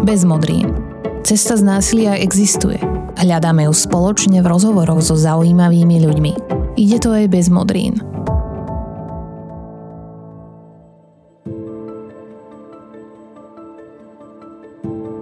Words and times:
bez 0.00 0.24
modrín. 0.24 0.72
Cesta 1.20 1.56
z 1.56 1.62
násilia 1.62 2.16
existuje. 2.16 2.80
Hľadáme 3.20 3.68
ju 3.68 3.74
spoločne 3.76 4.40
v 4.40 4.48
rozhovoroch 4.48 5.04
so 5.04 5.12
zaujímavými 5.12 6.00
ľuďmi. 6.00 6.32
Ide 6.80 6.98
to 7.04 7.12
aj 7.12 7.28
bez 7.28 7.52
modrín. 7.52 8.00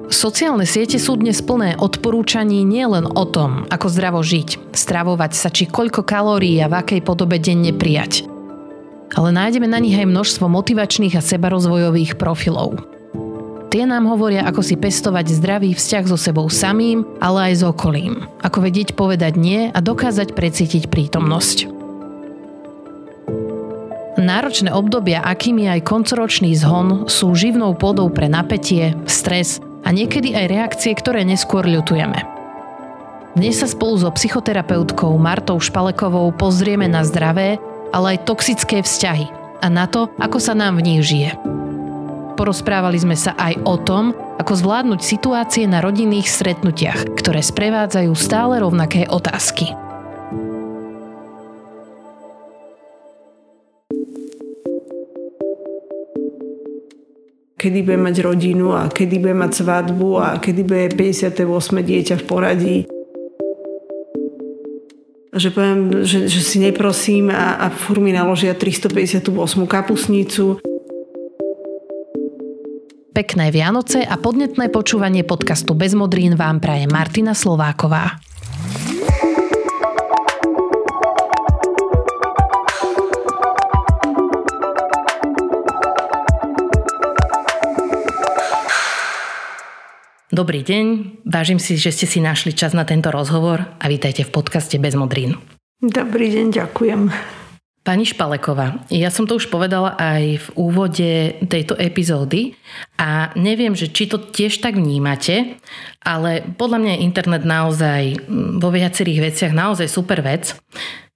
Sociálne 0.08 0.66
siete 0.66 0.98
sú 0.98 1.14
dnes 1.14 1.38
plné 1.44 1.78
odporúčaní 1.78 2.66
nielen 2.66 3.06
o 3.06 3.24
tom, 3.28 3.70
ako 3.70 3.86
zdravo 3.86 4.20
žiť, 4.22 4.74
stravovať 4.74 5.32
sa 5.34 5.46
či 5.50 5.70
koľko 5.70 6.02
kalórií 6.02 6.58
a 6.58 6.66
v 6.66 6.74
akej 6.74 7.00
podobe 7.06 7.38
denne 7.38 7.70
prijať. 7.70 8.26
Ale 9.14 9.30
nájdeme 9.30 9.70
na 9.70 9.78
nich 9.78 9.94
aj 9.94 10.10
množstvo 10.10 10.50
motivačných 10.50 11.14
a 11.14 11.22
sebarozvojových 11.22 12.18
profilov. 12.18 12.97
Tie 13.68 13.84
nám 13.84 14.08
hovoria, 14.08 14.48
ako 14.48 14.64
si 14.64 14.80
pestovať 14.80 15.28
zdravý 15.28 15.76
vzťah 15.76 16.04
so 16.08 16.16
sebou 16.16 16.48
samým, 16.48 17.04
ale 17.20 17.52
aj 17.52 17.54
s 17.60 17.62
okolím. 17.68 18.24
Ako 18.40 18.64
vedieť 18.64 18.96
povedať 18.96 19.36
nie 19.36 19.68
a 19.68 19.78
dokázať 19.84 20.32
precítiť 20.32 20.88
prítomnosť. 20.88 21.68
Náročné 24.16 24.72
obdobia, 24.72 25.20
akými 25.20 25.68
aj 25.68 25.84
koncoročný 25.84 26.56
zhon, 26.56 27.12
sú 27.12 27.36
živnou 27.36 27.76
pôdou 27.76 28.08
pre 28.08 28.32
napätie, 28.32 28.96
stres 29.04 29.60
a 29.84 29.92
niekedy 29.92 30.32
aj 30.32 30.48
reakcie, 30.48 30.96
ktoré 30.96 31.28
neskôr 31.28 31.68
ľutujeme. 31.68 32.24
Dnes 33.36 33.60
sa 33.60 33.68
spolu 33.68 34.00
so 34.00 34.08
psychoterapeutkou 34.08 35.12
Martou 35.20 35.60
Špalekovou 35.60 36.32
pozrieme 36.32 36.88
na 36.88 37.04
zdravé, 37.04 37.60
ale 37.92 38.16
aj 38.16 38.24
toxické 38.24 38.80
vzťahy 38.80 39.28
a 39.60 39.66
na 39.68 39.84
to, 39.84 40.08
ako 40.16 40.40
sa 40.40 40.56
nám 40.56 40.80
v 40.80 40.88
nich 40.88 41.04
žije. 41.04 41.36
Porozprávali 42.38 43.02
sme 43.02 43.18
sa 43.18 43.34
aj 43.34 43.66
o 43.66 43.74
tom, 43.82 44.14
ako 44.38 44.54
zvládnuť 44.54 45.02
situácie 45.02 45.66
na 45.66 45.82
rodinných 45.82 46.30
stretnutiach, 46.30 47.18
ktoré 47.18 47.42
sprevádzajú 47.42 48.14
stále 48.14 48.62
rovnaké 48.62 49.10
otázky. 49.10 49.74
kedy 57.58 57.82
bude 57.82 57.98
mať 57.98 58.22
rodinu 58.22 58.70
a 58.70 58.86
kedy 58.86 59.18
bude 59.18 59.34
mať 59.34 59.66
svadbu 59.66 60.08
a 60.22 60.38
kedy 60.38 60.62
bude 60.62 60.94
58. 60.94 61.42
dieťa 61.74 62.22
v 62.22 62.24
poradí. 62.24 62.76
Že 65.34 65.48
poviem, 65.50 65.80
že, 66.06 66.30
že 66.30 66.38
si 66.38 66.62
neprosím 66.62 67.34
a, 67.34 67.58
a 67.58 67.66
fur 67.74 67.98
mi 67.98 68.14
naložia 68.14 68.54
358. 68.54 69.34
kapusnicu. 69.66 70.62
Pekné 73.18 73.50
Vianoce 73.50 74.06
a 74.06 74.14
podnetné 74.14 74.70
počúvanie 74.70 75.26
podcastu 75.26 75.74
Bez 75.74 75.90
modrín 75.90 76.38
vám 76.38 76.62
praje 76.62 76.86
Martina 76.86 77.34
Slováková. 77.34 78.22
Dobrý 90.30 90.62
deň, 90.62 90.86
vážim 91.26 91.58
si, 91.58 91.74
že 91.74 91.90
ste 91.90 92.06
si 92.06 92.22
našli 92.22 92.54
čas 92.54 92.70
na 92.70 92.86
tento 92.86 93.10
rozhovor 93.10 93.66
a 93.82 93.84
vítajte 93.90 94.22
v 94.22 94.30
podcaste 94.30 94.78
Bez 94.78 94.94
modrín. 94.94 95.34
Dobrý 95.82 96.30
deň, 96.30 96.54
ďakujem. 96.54 97.10
Pani 97.88 98.04
Špaleková, 98.04 98.84
ja 98.92 99.08
som 99.08 99.24
to 99.24 99.40
už 99.40 99.48
povedala 99.48 99.96
aj 99.96 100.44
v 100.44 100.48
úvode 100.60 101.40
tejto 101.40 101.72
epizódy 101.72 102.52
a 103.00 103.32
neviem, 103.32 103.72
že 103.72 103.88
či 103.88 104.04
to 104.04 104.20
tiež 104.28 104.60
tak 104.60 104.76
vnímate, 104.76 105.56
ale 106.04 106.44
podľa 106.60 106.84
mňa 106.84 106.92
je 106.92 107.04
internet 107.08 107.48
naozaj 107.48 108.28
mm, 108.28 108.60
vo 108.60 108.68
viacerých 108.68 109.32
veciach 109.32 109.52
naozaj 109.56 109.88
super 109.88 110.20
vec. 110.20 110.52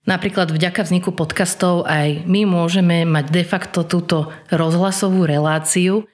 Napríklad 0.08 0.48
vďaka 0.48 0.88
vzniku 0.88 1.12
podcastov 1.12 1.84
aj 1.84 2.24
my 2.24 2.48
môžeme 2.48 3.05
mať 3.05 3.28
de 3.28 3.44
facto 3.44 3.84
túto 3.84 4.32
rozhlasovú 4.48 5.28
reláciu, 5.28 6.08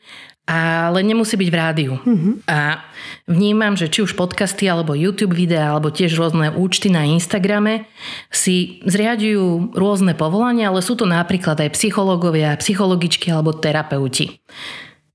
ale 0.48 1.04
nemusí 1.04 1.36
byť 1.36 1.48
v 1.52 1.58
rádiu. 1.60 1.92
Mm-hmm. 2.00 2.48
A 2.48 2.80
vnímam, 3.28 3.76
že 3.76 3.92
či 3.92 4.00
už 4.00 4.16
podcasty, 4.16 4.64
alebo 4.64 4.96
YouTube 4.96 5.36
videá, 5.36 5.76
alebo 5.76 5.92
tiež 5.92 6.16
rôzne 6.16 6.56
účty 6.56 6.88
na 6.88 7.04
Instagrame 7.04 7.84
si 8.32 8.80
zriadujú 8.88 9.76
rôzne 9.76 10.16
povolania, 10.16 10.72
ale 10.72 10.80
sú 10.80 10.96
to 10.96 11.04
napríklad 11.04 11.60
aj 11.60 11.76
psychológovia, 11.76 12.56
psychologičky 12.56 13.28
alebo 13.28 13.52
terapeuti. 13.52 14.40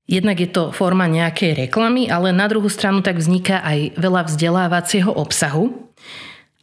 Jednak 0.06 0.38
je 0.38 0.48
to 0.52 0.70
forma 0.70 1.10
nejakej 1.10 1.66
reklamy, 1.66 2.06
ale 2.06 2.30
na 2.30 2.46
druhú 2.46 2.70
stranu 2.70 3.02
tak 3.02 3.18
vzniká 3.18 3.58
aj 3.64 3.98
veľa 3.98 4.30
vzdelávacieho 4.30 5.10
obsahu, 5.10 5.90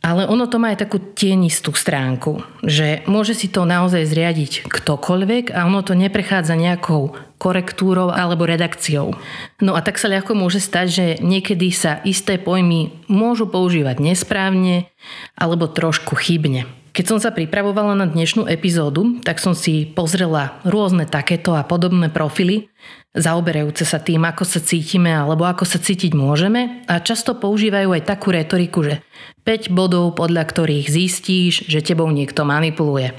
ale 0.02 0.26
ono 0.26 0.50
to 0.50 0.58
má 0.58 0.74
aj 0.74 0.90
takú 0.90 0.98
tienistú 0.98 1.78
stránku, 1.78 2.42
že 2.66 3.06
môže 3.06 3.38
si 3.38 3.46
to 3.46 3.70
naozaj 3.70 4.02
zriadiť 4.10 4.66
ktokoľvek 4.66 5.54
a 5.54 5.70
ono 5.70 5.86
to 5.86 5.94
neprechádza 5.94 6.58
nejakou 6.58 7.14
korektúrou 7.38 8.10
alebo 8.10 8.50
redakciou. 8.50 9.14
No 9.62 9.78
a 9.78 9.86
tak 9.86 10.02
sa 10.02 10.10
ľahko 10.10 10.34
môže 10.34 10.58
stať, 10.58 10.88
že 10.90 11.06
niekedy 11.22 11.70
sa 11.70 12.02
isté 12.02 12.42
pojmy 12.42 13.06
môžu 13.10 13.46
používať 13.46 14.02
nesprávne 14.02 14.90
alebo 15.38 15.70
trošku 15.70 16.18
chybne. 16.18 16.66
Keď 16.92 17.06
som 17.08 17.20
sa 17.24 17.32
pripravovala 17.32 17.96
na 17.96 18.04
dnešnú 18.04 18.52
epizódu, 18.52 19.24
tak 19.24 19.40
som 19.40 19.56
si 19.56 19.88
pozrela 19.88 20.60
rôzne 20.68 21.08
takéto 21.08 21.56
a 21.56 21.64
podobné 21.64 22.12
profily, 22.12 22.68
zaoberajúce 23.12 23.84
sa 23.84 24.00
tým, 24.00 24.24
ako 24.24 24.48
sa 24.48 24.60
cítime 24.64 25.12
alebo 25.12 25.44
ako 25.44 25.68
sa 25.68 25.78
cítiť 25.78 26.16
môžeme 26.16 26.84
a 26.88 27.04
často 27.04 27.36
používajú 27.36 27.92
aj 27.92 28.08
takú 28.08 28.32
retoriku, 28.32 28.88
že 28.88 29.04
5 29.44 29.72
bodov, 29.76 30.16
podľa 30.16 30.48
ktorých 30.48 30.88
zistíš, 30.88 31.68
že 31.68 31.84
tebou 31.84 32.08
niekto 32.08 32.48
manipuluje. 32.48 33.12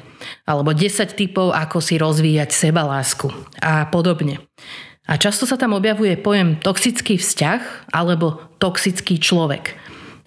Alebo 0.47 0.73
10 0.73 1.19
typov, 1.19 1.53
ako 1.53 1.83
si 1.83 1.99
rozvíjať 1.99 2.55
sebalásku 2.55 3.29
a 3.61 3.91
podobne. 3.91 4.41
A 5.11 5.19
často 5.19 5.45
sa 5.45 5.59
tam 5.59 5.75
objavuje 5.75 6.15
pojem 6.15 6.57
toxický 6.63 7.19
vzťah 7.19 7.91
alebo 7.93 8.41
toxický 8.57 9.21
človek– 9.21 9.65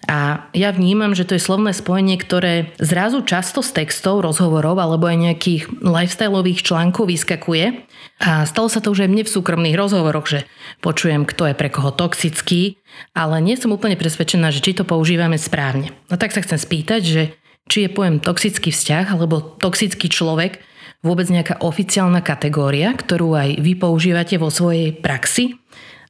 a 0.06 0.46
ja 0.54 0.70
vnímam, 0.70 1.18
že 1.18 1.26
to 1.26 1.34
je 1.34 1.42
slovné 1.42 1.74
spojenie, 1.74 2.14
ktoré 2.14 2.70
zrazu 2.78 3.26
často 3.26 3.58
z 3.58 3.82
textov, 3.82 4.22
rozhovorov 4.22 4.78
alebo 4.78 5.10
aj 5.10 5.18
nejakých 5.18 5.62
lifestyleových 5.82 6.62
článkov 6.62 7.10
vyskakuje. 7.10 7.82
A 8.22 8.46
stalo 8.46 8.70
sa 8.70 8.78
to 8.78 8.94
už 8.94 9.04
aj 9.04 9.10
mne 9.10 9.26
v 9.26 9.34
súkromných 9.34 9.74
rozhovoroch, 9.74 10.30
že 10.30 10.46
počujem, 10.78 11.26
kto 11.26 11.50
je 11.50 11.58
pre 11.58 11.68
koho 11.74 11.90
toxický, 11.90 12.78
ale 13.18 13.42
nie 13.42 13.58
som 13.58 13.74
úplne 13.74 13.98
presvedčená, 13.98 14.54
že 14.54 14.62
či 14.62 14.78
to 14.78 14.86
používame 14.86 15.36
správne. 15.36 15.90
No 16.06 16.14
tak 16.14 16.30
sa 16.30 16.40
chcem 16.40 16.56
spýtať, 16.56 17.02
že 17.02 17.22
či 17.66 17.84
je 17.84 17.90
pojem 17.90 18.22
toxický 18.22 18.70
vzťah 18.70 19.10
alebo 19.10 19.42
toxický 19.58 20.06
človek 20.06 20.62
vôbec 21.02 21.26
nejaká 21.28 21.60
oficiálna 21.60 22.22
kategória, 22.22 22.94
ktorú 22.94 23.34
aj 23.34 23.58
vy 23.58 23.72
používate 23.74 24.38
vo 24.38 24.54
svojej 24.54 24.94
praxi 24.96 25.58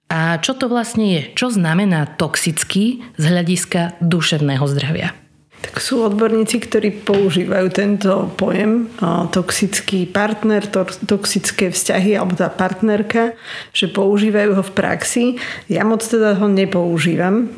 a 0.07 0.39
čo 0.39 0.55
to 0.55 0.71
vlastne 0.71 1.19
je? 1.19 1.23
Čo 1.35 1.51
znamená 1.51 2.07
toxický 2.15 3.03
z 3.19 3.25
hľadiska 3.27 3.99
duševného 3.99 4.65
zdravia? 4.71 5.26
Tak 5.67 5.83
sú 5.83 6.07
odborníci, 6.07 6.63
ktorí 6.63 7.05
používajú 7.05 7.67
tento 7.75 8.33
pojem 8.39 8.89
toxický 9.35 10.09
partner, 10.09 10.65
to, 10.65 10.87
toxické 11.05 11.69
vzťahy 11.69 12.17
alebo 12.17 12.33
tá 12.33 12.49
partnerka, 12.49 13.37
že 13.77 13.93
používajú 13.93 14.57
ho 14.57 14.63
v 14.65 14.73
praxi. 14.73 15.25
Ja 15.69 15.85
moc 15.85 16.01
teda 16.01 16.39
ho 16.39 16.47
nepoužívam. 16.49 17.53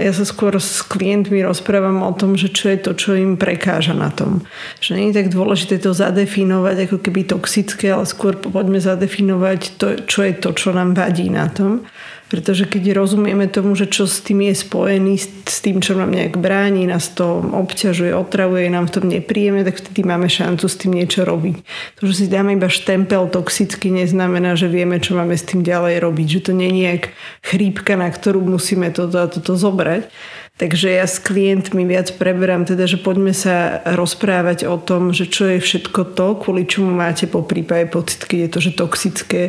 Ja 0.00 0.10
sa 0.10 0.24
skôr 0.26 0.58
s 0.58 0.82
klientmi 0.82 1.38
rozprávam 1.46 2.02
o 2.02 2.10
tom, 2.16 2.34
že 2.34 2.50
čo 2.50 2.72
je 2.72 2.78
to, 2.82 2.98
čo 2.98 3.14
im 3.14 3.38
prekáža 3.38 3.94
na 3.94 4.10
tom. 4.10 4.42
Že 4.82 4.90
nie 4.98 5.06
je 5.12 5.18
tak 5.22 5.28
dôležité 5.30 5.78
to 5.78 5.94
zadefinovať 5.94 6.90
ako 6.90 6.98
keby 6.98 7.30
toxické, 7.30 7.94
ale 7.94 8.10
skôr 8.10 8.34
poďme 8.34 8.82
zadefinovať 8.82 9.60
to, 9.78 9.86
čo 10.08 10.26
je 10.26 10.34
to, 10.34 10.50
čo 10.50 10.74
nám 10.74 10.98
vadí 10.98 11.30
na 11.30 11.46
tom. 11.46 11.86
Pretože 12.26 12.66
keď 12.66 12.90
rozumieme 12.98 13.46
tomu, 13.46 13.78
že 13.78 13.86
čo 13.86 14.10
s 14.10 14.18
tým 14.18 14.50
je 14.50 14.54
spojený, 14.58 15.14
s 15.46 15.58
tým, 15.62 15.78
čo 15.78 15.94
nám 15.94 16.10
nejak 16.10 16.34
bráni, 16.34 16.82
nás 16.82 17.06
to 17.14 17.38
obťažuje, 17.38 18.10
otravuje, 18.10 18.66
nám 18.66 18.90
v 18.90 18.94
tom 18.98 19.04
nepríjemne, 19.06 19.62
tak 19.62 19.78
vtedy 19.78 20.02
máme 20.02 20.26
šancu 20.26 20.66
s 20.66 20.74
tým 20.74 20.98
niečo 20.98 21.22
robiť. 21.22 21.56
To, 22.02 22.10
že 22.10 22.14
si 22.18 22.26
dáme 22.26 22.58
iba 22.58 22.66
štempel 22.66 23.30
toxicky, 23.30 23.94
neznamená, 23.94 24.58
že 24.58 24.66
vieme, 24.66 24.98
čo 24.98 25.14
máme 25.14 25.38
s 25.38 25.46
tým 25.46 25.62
ďalej 25.62 26.02
robiť. 26.02 26.26
Že 26.26 26.40
to 26.42 26.52
nie 26.58 26.66
je 26.66 26.78
nejak 26.82 27.04
chrípka, 27.46 27.94
na 27.94 28.10
ktorú 28.10 28.42
musíme 28.42 28.90
toto 28.90 29.22
a 29.22 29.30
toto 29.30 29.54
zobrať. 29.54 30.10
Takže 30.56 30.88
ja 30.88 31.04
s 31.04 31.20
klientmi 31.20 31.84
viac 31.84 32.16
preberám 32.16 32.64
teda, 32.64 32.88
že 32.88 32.96
poďme 32.96 33.36
sa 33.36 33.84
rozprávať 33.92 34.64
o 34.64 34.80
tom, 34.80 35.12
že 35.12 35.28
čo 35.28 35.52
je 35.52 35.60
všetko 35.60 36.16
to, 36.16 36.40
kvôli 36.40 36.64
čomu 36.64 36.96
máte 36.96 37.28
po 37.28 37.44
prípade 37.44 37.92
pocit, 37.92 38.24
keď 38.24 38.38
je 38.40 38.50
to, 38.50 38.58
že 38.64 38.72
toxické. 38.72 39.42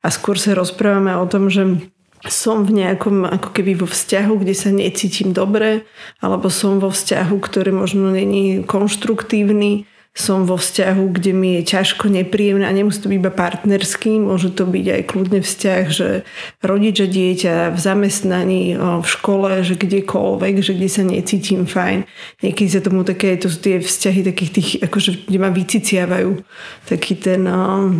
A 0.00 0.08
skôr 0.08 0.40
sa 0.40 0.56
rozprávame 0.56 1.12
o 1.20 1.28
tom, 1.28 1.52
že 1.52 1.84
som 2.28 2.64
v 2.64 2.84
nejakom 2.84 3.28
ako 3.28 3.52
keby 3.52 3.76
vo 3.76 3.86
vzťahu, 3.88 4.32
kde 4.40 4.54
sa 4.56 4.72
necítim 4.72 5.36
dobre, 5.36 5.84
alebo 6.24 6.48
som 6.48 6.80
vo 6.80 6.88
vzťahu, 6.88 7.36
ktorý 7.36 7.70
možno 7.72 8.08
není 8.12 8.64
konštruktívny, 8.64 9.84
som 10.14 10.46
vo 10.46 10.54
vzťahu, 10.54 11.10
kde 11.10 11.34
mi 11.34 11.58
je 11.58 11.74
ťažko, 11.74 12.06
nepríjemné 12.06 12.62
a 12.62 12.70
nemusí 12.70 13.02
to 13.02 13.10
byť 13.10 13.18
iba 13.18 13.34
partnerský, 13.34 14.22
môže 14.22 14.54
to 14.54 14.62
byť 14.62 14.86
aj 14.86 15.02
kľudne 15.10 15.40
vzťah, 15.42 15.82
že 15.90 16.22
rodič 16.62 17.02
a 17.02 17.08
dieťa 17.10 17.54
v 17.74 17.78
zamestnaní, 17.82 18.78
v 18.78 19.06
škole, 19.10 19.50
že 19.66 19.74
kdekoľvek, 19.74 20.54
že 20.62 20.78
kde 20.78 20.86
sa 20.86 21.02
necítim 21.02 21.66
fajn. 21.66 22.06
Niekedy 22.46 22.68
sa 22.70 22.78
tomu 22.78 23.02
také, 23.02 23.34
to 23.34 23.50
sú 23.50 23.58
tie 23.58 23.82
vzťahy 23.82 24.22
takých 24.22 24.50
tých, 24.54 24.70
akože, 24.86 25.26
kde 25.26 25.38
ma 25.42 25.50
vyciciavajú. 25.50 26.30
Taký 26.86 27.18
ten, 27.18 27.42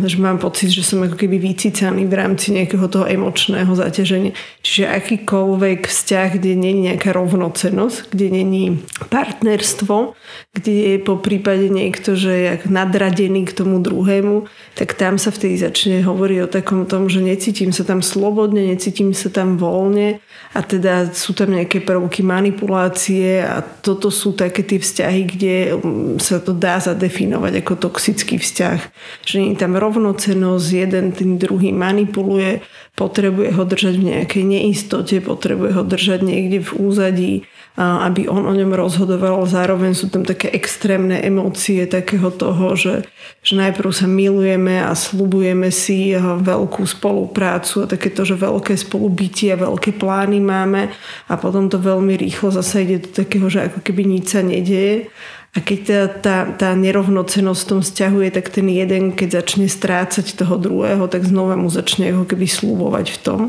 že 0.07 0.15
mám 0.15 0.39
pocit, 0.39 0.71
že 0.71 0.87
som 0.87 1.03
ako 1.03 1.19
keby 1.19 1.35
vycicaný 1.35 2.07
v 2.07 2.15
rámci 2.15 2.55
nejakého 2.55 2.87
toho 2.87 3.11
emočného 3.11 3.75
zaťaženia. 3.75 4.31
Čiže 4.63 4.87
akýkoľvek 4.87 5.83
vzťah, 5.83 6.39
kde 6.39 6.55
nie 6.55 6.71
je 6.71 6.83
nejaká 6.95 7.11
rovnocenosť, 7.11 8.15
kde 8.15 8.27
není 8.31 8.63
partnerstvo, 9.11 10.15
kde 10.55 10.73
je 10.73 10.95
po 11.03 11.19
prípade 11.19 11.67
niekto 11.67 12.04
niekto, 12.05 12.21
že 12.21 12.33
je 12.37 12.51
nadradený 12.69 13.49
k 13.49 13.57
tomu 13.57 13.81
druhému, 13.81 14.45
tak 14.77 14.93
tam 14.93 15.17
sa 15.17 15.33
vtedy 15.33 15.57
začne 15.57 16.05
hovoriť 16.05 16.39
o 16.45 16.51
takom 16.53 16.85
tom, 16.85 17.09
že 17.09 17.17
necítim 17.17 17.73
sa 17.73 17.81
tam 17.81 18.05
slobodne, 18.05 18.61
necítim 18.61 19.09
sa 19.17 19.33
tam 19.33 19.57
voľne 19.57 20.21
a 20.53 20.61
teda 20.61 21.09
sú 21.09 21.33
tam 21.33 21.57
nejaké 21.57 21.81
prvky 21.81 22.21
manipulácie 22.21 23.41
a 23.41 23.65
toto 23.65 24.13
sú 24.13 24.37
také 24.37 24.61
tie 24.61 24.77
vzťahy, 24.77 25.21
kde 25.25 25.55
um, 25.73 26.21
sa 26.21 26.37
to 26.37 26.53
dá 26.53 26.77
zadefinovať 26.77 27.65
ako 27.65 27.89
toxický 27.89 28.37
vzťah. 28.37 28.79
Že 29.25 29.35
nie 29.41 29.49
je 29.57 29.61
tam 29.65 29.73
rovnocenosť, 29.73 30.67
jeden 30.69 31.09
tým 31.09 31.41
druhý 31.41 31.73
manipuluje, 31.73 32.61
potrebuje 32.93 33.49
ho 33.57 33.63
držať 33.65 33.95
v 33.97 34.07
nejakej 34.13 34.43
neistote, 34.45 35.17
potrebuje 35.25 35.73
ho 35.73 35.83
držať 35.83 36.21
niekde 36.21 36.61
v 36.61 36.71
úzadí, 36.77 37.33
aby 37.75 38.31
on 38.31 38.47
o 38.47 38.55
ňom 38.55 38.71
rozhodoval. 38.71 39.43
Zároveň 39.43 39.91
sú 39.99 40.07
tam 40.07 40.23
také 40.23 40.47
extrémne 40.55 41.19
emócie 41.19 41.83
takého 42.01 42.27
toho, 42.33 42.75
že, 42.75 43.07
že 43.39 43.53
najprv 43.55 43.89
sa 43.95 44.07
milujeme 44.09 44.83
a 44.83 44.91
slubujeme 44.91 45.71
si 45.71 46.11
veľkú 46.19 46.83
spoluprácu 46.83 47.85
a 47.85 47.91
takéto, 47.91 48.27
že 48.27 48.35
veľké 48.35 48.75
spolubytie 48.75 49.55
a 49.55 49.61
veľké 49.63 49.95
plány 49.95 50.43
máme 50.43 50.91
a 51.29 51.33
potom 51.39 51.71
to 51.71 51.79
veľmi 51.79 52.19
rýchlo 52.19 52.51
zase 52.51 52.83
ide 52.83 53.07
do 53.07 53.09
takého, 53.11 53.47
že 53.47 53.71
ako 53.71 53.79
keby 53.79 54.03
nič 54.03 54.35
sa 54.35 54.41
nedieje. 54.43 55.07
A 55.55 55.63
keď 55.63 55.79
tá, 55.87 55.99
tá, 56.11 56.37
tá 56.51 56.69
nerovnocenosť 56.75 57.61
v 57.63 57.69
tom 57.71 57.79
vzťahu 57.79 58.17
je, 58.27 58.31
tak 58.35 58.51
ten 58.51 58.67
jeden, 58.67 59.15
keď 59.15 59.39
začne 59.39 59.71
strácať 59.71 60.35
toho 60.35 60.59
druhého, 60.59 61.07
tak 61.07 61.23
znova 61.23 61.55
mu 61.55 61.71
začne 61.71 62.11
ako 62.11 62.27
keby 62.27 62.43
slúbovať 62.43 63.15
v 63.15 63.17
tom 63.23 63.41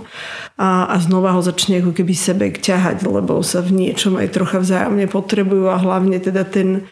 a, 0.55 0.87
a 0.87 0.97
znova 1.03 1.35
ho 1.35 1.43
začne 1.43 1.83
ako 1.83 1.91
keby 1.99 2.15
sebe 2.15 2.55
ťahať, 2.55 3.03
lebo 3.03 3.43
sa 3.43 3.59
v 3.59 3.75
niečom 3.75 4.23
aj 4.23 4.39
trocha 4.39 4.63
vzájomne 4.63 5.11
potrebujú 5.11 5.67
a 5.67 5.83
hlavne 5.83 6.23
teda 6.23 6.47
ten 6.47 6.87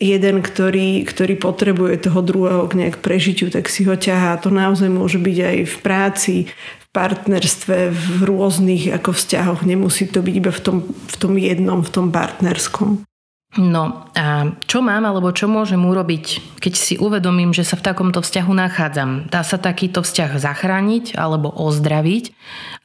jeden, 0.00 0.40
ktorý, 0.40 1.04
ktorý 1.04 1.34
potrebuje 1.36 2.08
toho 2.08 2.20
druhého 2.24 2.64
k 2.68 2.76
nejak 2.78 2.96
prežitiu, 3.04 3.52
tak 3.52 3.68
si 3.68 3.84
ho 3.84 3.96
ťahá. 3.96 4.40
To 4.40 4.48
naozaj 4.48 4.88
môže 4.88 5.20
byť 5.20 5.38
aj 5.40 5.58
v 5.68 5.76
práci, 5.84 6.34
v 6.52 6.86
partnerstve, 6.92 7.92
v 7.92 8.04
rôznych 8.24 8.92
ako 8.92 9.12
vzťahoch. 9.12 9.60
Nemusí 9.68 10.08
to 10.08 10.24
byť 10.24 10.34
iba 10.34 10.52
v 10.52 10.60
tom, 10.60 10.76
v 10.88 11.16
tom 11.16 11.32
jednom, 11.36 11.80
v 11.84 11.90
tom 11.92 12.06
partnerskom. 12.08 13.04
No 13.52 14.08
a 14.16 14.56
čo 14.64 14.80
mám 14.80 15.04
alebo 15.04 15.28
čo 15.28 15.44
môžem 15.44 15.84
urobiť, 15.84 16.56
keď 16.56 16.72
si 16.72 16.94
uvedomím, 16.96 17.52
že 17.52 17.68
sa 17.68 17.76
v 17.76 17.84
takomto 17.84 18.24
vzťahu 18.24 18.48
nachádzam? 18.48 19.28
Dá 19.28 19.44
sa 19.44 19.60
takýto 19.60 20.00
vzťah 20.00 20.40
zachrániť 20.40 21.20
alebo 21.20 21.52
ozdraviť, 21.52 22.32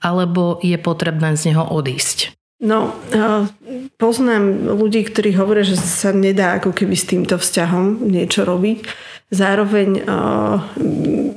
alebo 0.03 0.59
je 0.59 0.75
potrebné 0.75 1.39
z 1.39 1.55
neho 1.55 1.63
odísť? 1.63 2.35
No, 2.57 2.89
poznám 4.01 4.73
ľudí, 4.73 5.05
ktorí 5.05 5.37
hovoria, 5.37 5.61
že 5.61 5.77
sa 5.77 6.09
nedá 6.09 6.57
ako 6.57 6.73
keby 6.73 6.97
s 6.97 7.05
týmto 7.05 7.37
vzťahom 7.37 8.09
niečo 8.09 8.49
robiť. 8.49 8.81
Zároveň 9.29 10.07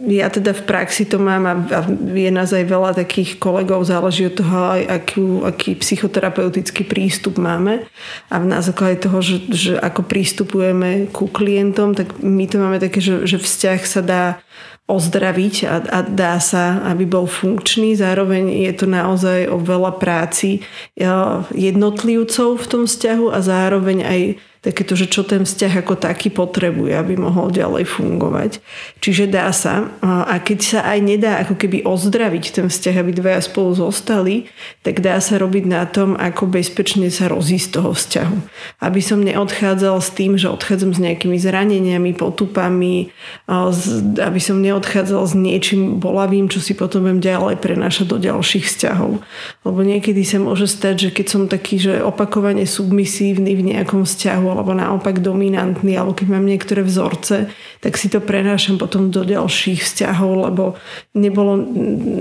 ja 0.08 0.26
teda 0.32 0.56
v 0.56 0.62
praxi 0.64 1.05
to 1.05 1.20
mám 1.20 1.44
a 1.44 1.55
je 1.90 2.31
nás 2.32 2.55
aj 2.55 2.64
veľa 2.64 2.96
takých 2.96 3.37
kolegov, 3.37 3.84
záleží 3.84 4.32
od 4.32 4.38
toho 4.40 4.81
aký, 4.88 5.20
aký 5.44 5.70
psychoterapeutický 5.76 6.88
prístup 6.88 7.37
máme 7.37 7.84
a 8.32 8.34
na 8.40 8.64
základe 8.64 9.05
toho, 9.05 9.20
že, 9.20 9.37
že 9.52 9.72
ako 9.76 10.06
prístupujeme 10.06 11.11
ku 11.12 11.28
klientom, 11.28 11.93
tak 11.93 12.17
my 12.22 12.49
to 12.49 12.56
máme 12.62 12.78
také, 12.81 13.02
že, 13.02 13.28
že 13.28 13.37
vzťah 13.43 13.81
sa 13.84 14.00
dá 14.00 14.25
ozdraviť 14.91 15.55
a, 15.71 15.77
a 15.87 15.99
dá 16.03 16.43
sa, 16.43 16.83
aby 16.91 17.07
bol 17.07 17.31
funkčný. 17.31 17.95
Zároveň 17.95 18.51
je 18.67 18.73
to 18.75 18.87
naozaj 18.91 19.47
o 19.47 19.63
veľa 19.63 20.03
práci 20.03 20.67
jednotlivcov 21.55 22.49
v 22.59 22.67
tom 22.67 22.83
vzťahu 22.91 23.27
a 23.31 23.39
zároveň 23.39 23.99
aj 24.03 24.21
takéto, 24.61 24.93
že 24.93 25.09
čo 25.09 25.25
ten 25.25 25.49
vzťah 25.49 25.81
ako 25.81 25.97
taký 25.97 26.29
potrebuje, 26.29 26.93
aby 26.93 27.17
mohol 27.17 27.49
ďalej 27.49 27.89
fungovať. 27.89 28.61
Čiže 29.01 29.33
dá 29.33 29.49
sa. 29.57 29.89
A 30.05 30.37
keď 30.37 30.59
sa 30.61 30.81
aj 30.85 30.99
nedá 31.01 31.41
ako 31.41 31.57
keby 31.57 31.81
ozdraviť 31.89 32.61
ten 32.61 32.67
vzťah, 32.69 32.97
aby 33.01 33.17
dvaja 33.17 33.41
spolu 33.41 33.73
zostali, 33.73 34.53
tak 34.85 35.01
dá 35.01 35.17
sa 35.25 35.41
robiť 35.41 35.65
na 35.65 35.89
tom, 35.89 36.12
ako 36.12 36.45
bezpečne 36.45 37.09
sa 37.09 37.33
rozísť 37.33 37.73
z 37.73 37.73
toho 37.73 37.91
vzťahu. 37.97 38.37
Aby 38.85 39.01
som 39.01 39.25
neodchádzal 39.25 39.97
s 39.97 40.11
tým, 40.12 40.37
že 40.37 40.53
odchádzam 40.53 40.93
s 40.93 41.01
nejakými 41.01 41.41
zraneniami, 41.41 42.13
potupami, 42.13 43.09
aby 44.21 44.41
som 44.45 44.61
neodchádzal 44.61 45.23
s 45.25 45.33
niečím 45.33 45.97
bolavým, 45.97 46.53
čo 46.53 46.61
si 46.61 46.77
potom 46.77 47.09
budem 47.09 47.25
ďalej 47.25 47.56
prenášať 47.65 48.13
do 48.13 48.21
ďalších 48.21 48.69
vzťahov. 48.69 49.25
Lebo 49.65 49.81
niekedy 49.81 50.21
sa 50.21 50.37
môže 50.37 50.69
stať, 50.69 51.09
že 51.09 51.11
keď 51.17 51.27
som 51.33 51.43
taký, 51.49 51.81
že 51.81 52.05
opakovane 52.05 52.69
submisívny 52.69 53.56
v 53.56 53.73
nejakom 53.73 54.05
vzťahu 54.05 54.50
alebo 54.52 54.75
naopak 54.76 55.23
dominantný, 55.23 55.97
alebo 55.97 56.12
keď 56.12 56.26
mám 56.31 56.44
niektoré 56.44 56.85
vzorce, 56.85 57.50
tak 57.81 57.97
si 57.97 58.12
to 58.12 58.20
prenášam 58.20 58.76
potom 58.76 59.08
do 59.08 59.25
ďalších 59.25 59.81
vzťahov, 59.81 60.50
lebo 60.50 60.64
nebolo 61.17 61.58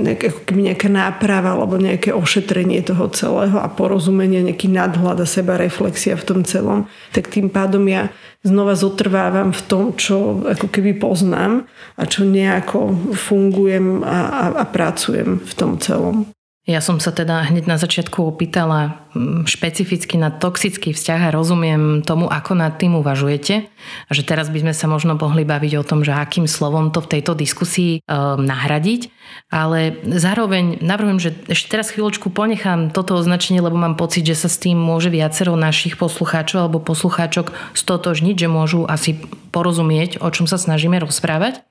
nejaká, 0.06 0.54
nejaká 0.54 0.90
náprava 0.90 1.58
alebo 1.58 1.76
nejaké 1.76 2.16
ošetrenie 2.16 2.82
toho 2.86 3.12
celého 3.12 3.58
a 3.60 3.68
porozumenie, 3.68 4.46
nejaký 4.46 4.72
nadhľad 4.72 5.22
a 5.22 5.28
seba 5.28 5.60
reflexia 5.60 6.16
v 6.16 6.26
tom 6.26 6.40
celom, 6.48 6.88
tak 7.12 7.28
tým 7.28 7.52
pádom 7.52 7.84
ja 7.86 8.08
znova 8.44 8.74
zotrvávam 8.78 9.52
v 9.52 9.62
tom, 9.68 9.84
čo 10.00 10.48
ako 10.48 10.72
keby 10.72 10.96
poznám 10.96 11.68
a 12.00 12.08
čo 12.08 12.24
nejako 12.24 12.96
fungujem 13.12 14.00
a, 14.08 14.18
a, 14.32 14.44
a 14.62 14.64
pracujem 14.64 15.44
v 15.44 15.54
tom 15.60 15.76
celom. 15.76 16.32
Ja 16.70 16.86
som 16.86 17.02
sa 17.02 17.10
teda 17.10 17.50
hneď 17.50 17.66
na 17.66 17.82
začiatku 17.82 18.30
opýtala 18.30 19.02
mm, 19.18 19.50
špecificky 19.50 20.22
na 20.22 20.30
toxický 20.30 20.94
vzťah 20.94 21.22
a 21.26 21.34
rozumiem 21.34 22.06
tomu, 22.06 22.30
ako 22.30 22.54
nad 22.54 22.78
tým 22.78 22.94
uvažujete. 22.94 23.66
A 24.06 24.12
že 24.14 24.22
teraz 24.22 24.54
by 24.54 24.62
sme 24.62 24.74
sa 24.78 24.86
možno 24.86 25.18
mohli 25.18 25.50
baviť 25.50 25.82
o 25.82 25.88
tom, 25.88 26.06
že 26.06 26.14
akým 26.14 26.46
slovom 26.46 26.94
to 26.94 27.02
v 27.02 27.18
tejto 27.18 27.34
diskusii 27.34 28.06
um, 28.06 28.46
nahradiť. 28.46 29.10
Ale 29.50 29.98
zároveň 30.06 30.78
navrhujem, 30.78 31.18
že 31.18 31.34
ešte 31.50 31.74
teraz 31.74 31.90
chvíľočku 31.90 32.30
ponechám 32.30 32.94
toto 32.94 33.18
označenie, 33.18 33.66
lebo 33.66 33.74
mám 33.74 33.98
pocit, 33.98 34.22
že 34.22 34.38
sa 34.38 34.46
s 34.46 34.62
tým 34.62 34.78
môže 34.78 35.10
viacero 35.10 35.58
našich 35.58 35.98
poslucháčov 35.98 36.70
alebo 36.70 36.78
poslucháčok 36.78 37.50
stotožniť, 37.74 38.46
že 38.46 38.46
môžu 38.46 38.86
asi 38.86 39.18
porozumieť, 39.50 40.22
o 40.22 40.30
čom 40.30 40.46
sa 40.46 40.62
snažíme 40.62 41.02
rozprávať. 41.02 41.66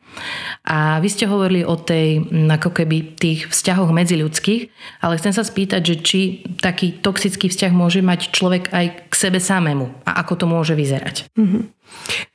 A 0.69 1.01
vy 1.01 1.09
ste 1.09 1.25
hovorili 1.25 1.65
o 1.65 1.79
tej, 1.79 2.29
ako 2.29 2.75
keby, 2.75 3.17
tých 3.17 3.49
vzťahoch 3.49 3.89
medziľudských, 3.95 4.63
ale 5.01 5.17
chcem 5.17 5.33
sa 5.33 5.47
spýtať, 5.47 5.81
že 5.81 5.97
či 6.05 6.21
taký 6.61 7.01
toxický 7.01 7.49
vzťah 7.49 7.73
môže 7.73 8.05
mať 8.05 8.35
človek 8.35 8.69
aj 8.75 9.09
k 9.09 9.15
sebe 9.15 9.41
samému 9.41 10.05
a 10.05 10.21
ako 10.21 10.45
to 10.45 10.47
môže 10.51 10.75
vyzerať. 10.77 11.31
Mm-hmm. 11.39 11.63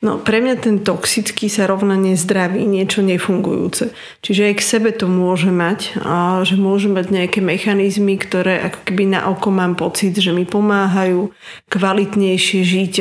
No 0.03 0.19
pre 0.19 0.43
mňa 0.43 0.55
ten 0.59 0.75
toxický 0.83 1.47
sa 1.47 1.63
rovna 1.65 1.95
nezdravý, 1.95 2.67
niečo 2.67 2.99
nefungujúce. 3.01 3.95
Čiže 4.19 4.51
aj 4.51 4.55
k 4.59 4.63
sebe 4.63 4.89
to 4.91 5.07
môže 5.07 5.49
mať, 5.49 5.95
a 6.03 6.43
že 6.43 6.59
môže 6.59 6.91
mať 6.91 7.09
nejaké 7.09 7.39
mechanizmy, 7.39 8.19
ktoré 8.19 8.59
ako 8.67 8.79
keby 8.83 9.15
na 9.15 9.31
oko 9.31 9.49
mám 9.49 9.79
pocit, 9.79 10.13
že 10.13 10.35
mi 10.35 10.43
pomáhajú 10.43 11.31
kvalitnejšie 11.71 12.61
žiť 12.61 12.93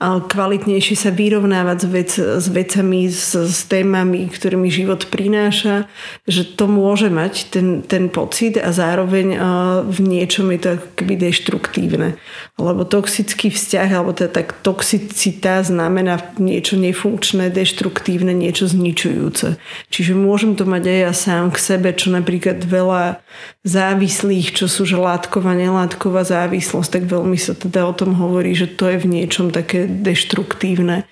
kvalitnejšie 0.00 0.96
sa 0.96 1.12
vyrovnávať 1.12 1.78
s, 1.84 1.86
vec, 1.92 2.10
s 2.16 2.46
vecami, 2.48 3.04
s, 3.12 3.36
s 3.36 3.68
témami, 3.68 4.32
ktorými 4.32 4.72
život 4.72 5.04
prináša, 5.12 5.92
že 6.24 6.48
to 6.56 6.64
môže 6.64 7.12
mať 7.12 7.52
ten, 7.52 7.84
ten 7.84 8.08
pocit 8.08 8.56
a 8.56 8.72
zároveň 8.72 9.36
v 9.84 9.98
niečom 10.00 10.48
je 10.56 10.58
to 10.64 10.68
ako 10.80 10.88
keby 10.96 11.20
deštruktívne. 11.20 12.16
Lebo 12.56 12.88
toxický 12.88 13.52
vzťah, 13.52 13.88
alebo 13.92 14.16
teda 14.16 14.40
tak 14.40 14.56
toxicita 14.64 15.59
znamená 15.62 16.18
niečo 16.40 16.74
nefunkčné, 16.80 17.52
deštruktívne, 17.52 18.34
niečo 18.34 18.66
zničujúce. 18.66 19.60
Čiže 19.92 20.12
môžem 20.18 20.56
to 20.58 20.66
mať 20.66 20.82
aj 20.88 20.98
ja 20.98 21.12
sám 21.12 21.44
k 21.54 21.58
sebe, 21.60 21.90
čo 21.94 22.10
napríklad 22.10 22.64
veľa 22.64 23.22
závislých, 23.62 24.56
čo 24.56 24.66
sú 24.66 24.88
že 24.88 24.96
látková, 24.96 25.52
nelátková 25.52 26.24
závislosť, 26.24 26.90
tak 27.00 27.04
veľmi 27.06 27.36
sa 27.36 27.52
teda 27.52 27.84
o 27.84 27.92
tom 27.92 28.16
hovorí, 28.16 28.56
že 28.56 28.66
to 28.66 28.88
je 28.88 28.98
v 28.98 29.20
niečom 29.20 29.52
také 29.52 29.84
deštruktívne 29.84 31.04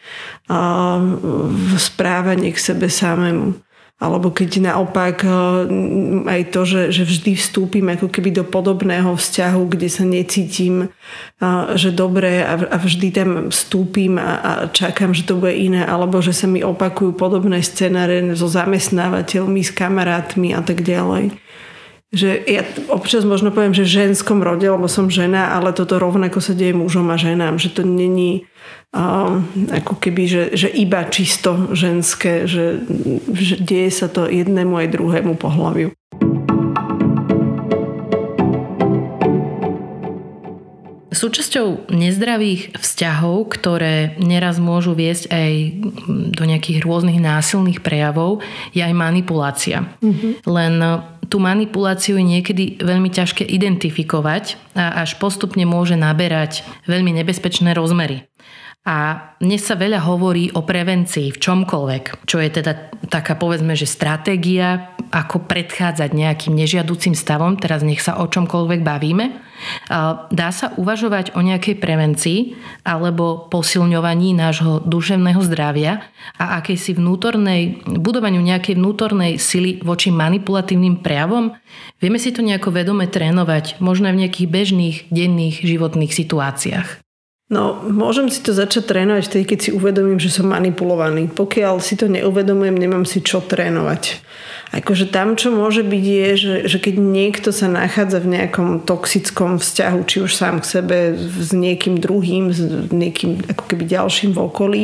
správanie 1.76 2.50
k 2.50 2.58
sebe 2.58 2.88
samému. 2.88 3.67
Alebo 3.98 4.30
keď 4.30 4.62
naopak 4.62 5.26
eh, 5.26 5.32
aj 6.30 6.42
to, 6.54 6.62
že, 6.62 6.82
že 6.94 7.02
vždy 7.02 7.32
vstúpim 7.34 7.86
ako 7.90 8.06
keby 8.06 8.30
do 8.30 8.46
podobného 8.46 9.18
vzťahu, 9.18 9.62
kde 9.74 9.88
sa 9.90 10.06
necítim, 10.06 10.86
eh, 10.86 11.64
že 11.74 11.90
dobre 11.90 12.46
a 12.46 12.78
vždy 12.78 13.08
tam 13.10 13.30
vstúpim 13.50 14.14
a 14.22 14.70
čakám, 14.70 15.10
že 15.10 15.26
to 15.26 15.42
bude 15.42 15.54
iné, 15.58 15.82
alebo 15.82 16.22
že 16.22 16.30
sa 16.30 16.46
mi 16.46 16.62
opakujú 16.62 17.18
podobné 17.18 17.58
scenáre 17.58 18.22
so 18.38 18.46
zamestnávateľmi, 18.46 19.60
s 19.66 19.74
kamarátmi 19.74 20.54
a 20.54 20.62
tak 20.62 20.86
ďalej. 20.86 21.34
Že 22.08 22.40
ja 22.48 22.64
občas 22.88 23.28
možno 23.28 23.52
poviem, 23.52 23.76
že 23.76 23.84
v 23.84 23.94
ženskom 24.08 24.40
rode, 24.40 24.64
lebo 24.64 24.88
som 24.88 25.12
žena, 25.12 25.52
ale 25.52 25.76
toto 25.76 26.00
rovnako 26.00 26.40
sa 26.40 26.56
deje 26.56 26.72
mužom 26.72 27.04
a 27.12 27.20
ženám, 27.20 27.60
že 27.60 27.68
to 27.68 27.84
není 27.84 28.48
um, 28.96 29.44
ako 29.68 30.00
keby, 30.00 30.24
že, 30.24 30.42
že 30.56 30.68
iba 30.72 31.04
čisto 31.04 31.68
ženské, 31.76 32.48
že, 32.48 32.80
že 33.36 33.60
deje 33.60 33.90
sa 33.92 34.08
to 34.08 34.24
jednému 34.24 34.80
aj 34.80 34.88
druhému 34.88 35.36
pohľaviu. 35.36 35.92
Súčasťou 41.08 41.88
nezdravých 41.88 42.76
vzťahov, 42.76 43.48
ktoré 43.56 44.20
neraz 44.20 44.60
môžu 44.60 44.92
viesť 44.92 45.32
aj 45.32 45.52
do 46.36 46.44
nejakých 46.44 46.84
rôznych 46.84 47.16
násilných 47.16 47.80
prejavov, 47.80 48.44
je 48.76 48.84
aj 48.84 48.92
manipulácia. 48.92 49.88
Mm-hmm. 50.04 50.44
Len 50.44 50.74
tú 51.32 51.40
manipuláciu 51.40 52.20
je 52.20 52.28
niekedy 52.28 52.64
veľmi 52.84 53.08
ťažké 53.08 53.40
identifikovať 53.40 54.60
a 54.76 55.00
až 55.00 55.16
postupne 55.16 55.64
môže 55.64 55.96
naberať 55.96 56.60
veľmi 56.84 57.16
nebezpečné 57.24 57.72
rozmery. 57.72 58.28
A 58.88 59.20
dnes 59.36 59.68
sa 59.68 59.76
veľa 59.76 60.00
hovorí 60.00 60.48
o 60.56 60.64
prevencii 60.64 61.36
v 61.36 61.40
čomkoľvek, 61.40 62.24
čo 62.24 62.40
je 62.40 62.48
teda 62.48 62.88
taká 63.12 63.36
povedzme, 63.36 63.76
že 63.76 63.84
stratégia, 63.84 64.96
ako 65.10 65.48
predchádzať 65.48 66.10
nejakým 66.12 66.54
nežiaducim 66.54 67.16
stavom, 67.16 67.56
teraz 67.56 67.80
nech 67.82 68.04
sa 68.04 68.20
o 68.20 68.28
čomkoľvek 68.28 68.80
bavíme. 68.84 69.40
Dá 70.30 70.48
sa 70.54 70.70
uvažovať 70.78 71.34
o 71.34 71.42
nejakej 71.42 71.82
prevencii 71.82 72.54
alebo 72.86 73.50
posilňovaní 73.50 74.30
nášho 74.36 74.78
duševného 74.86 75.42
zdravia 75.42 76.06
a 76.38 76.62
akejsi 76.62 76.94
vnútornej, 76.94 77.82
budovaniu 77.82 78.38
nejakej 78.38 78.78
vnútornej 78.78 79.42
sily 79.42 79.82
voči 79.82 80.14
manipulatívnym 80.14 81.02
prejavom? 81.02 81.58
Vieme 81.98 82.22
si 82.22 82.30
to 82.30 82.46
nejako 82.46 82.70
vedome 82.70 83.10
trénovať, 83.10 83.82
možno 83.82 84.14
v 84.14 84.22
nejakých 84.28 84.46
bežných, 84.46 84.96
denných 85.10 85.66
životných 85.66 86.12
situáciách. 86.14 87.07
No, 87.48 87.80
môžem 87.80 88.28
si 88.28 88.44
to 88.44 88.52
začať 88.52 88.92
trénovať 88.92 89.24
vtedy, 89.24 89.44
keď 89.48 89.58
si 89.64 89.70
uvedomím, 89.72 90.20
že 90.20 90.28
som 90.28 90.52
manipulovaný. 90.52 91.32
Pokiaľ 91.32 91.80
si 91.80 91.96
to 91.96 92.04
neuvedomujem, 92.04 92.76
nemám 92.76 93.08
si 93.08 93.24
čo 93.24 93.40
trénovať. 93.40 94.20
Akože 94.68 95.08
tam, 95.08 95.32
čo 95.32 95.48
môže 95.48 95.80
byť, 95.80 96.04
je, 96.04 96.28
že, 96.36 96.54
že 96.68 96.76
keď 96.76 97.00
niekto 97.00 97.48
sa 97.56 97.72
nachádza 97.72 98.20
v 98.20 98.36
nejakom 98.36 98.84
toxickom 98.84 99.56
vzťahu, 99.56 100.00
či 100.04 100.16
už 100.20 100.36
sám 100.36 100.60
k 100.60 100.68
sebe, 100.76 100.98
s 101.16 101.56
niekým 101.56 101.96
druhým, 101.96 102.52
s 102.52 102.60
niekým 102.92 103.48
ako 103.48 103.64
keby 103.64 103.88
ďalším 103.88 104.36
v 104.36 104.42
okolí, 104.44 104.82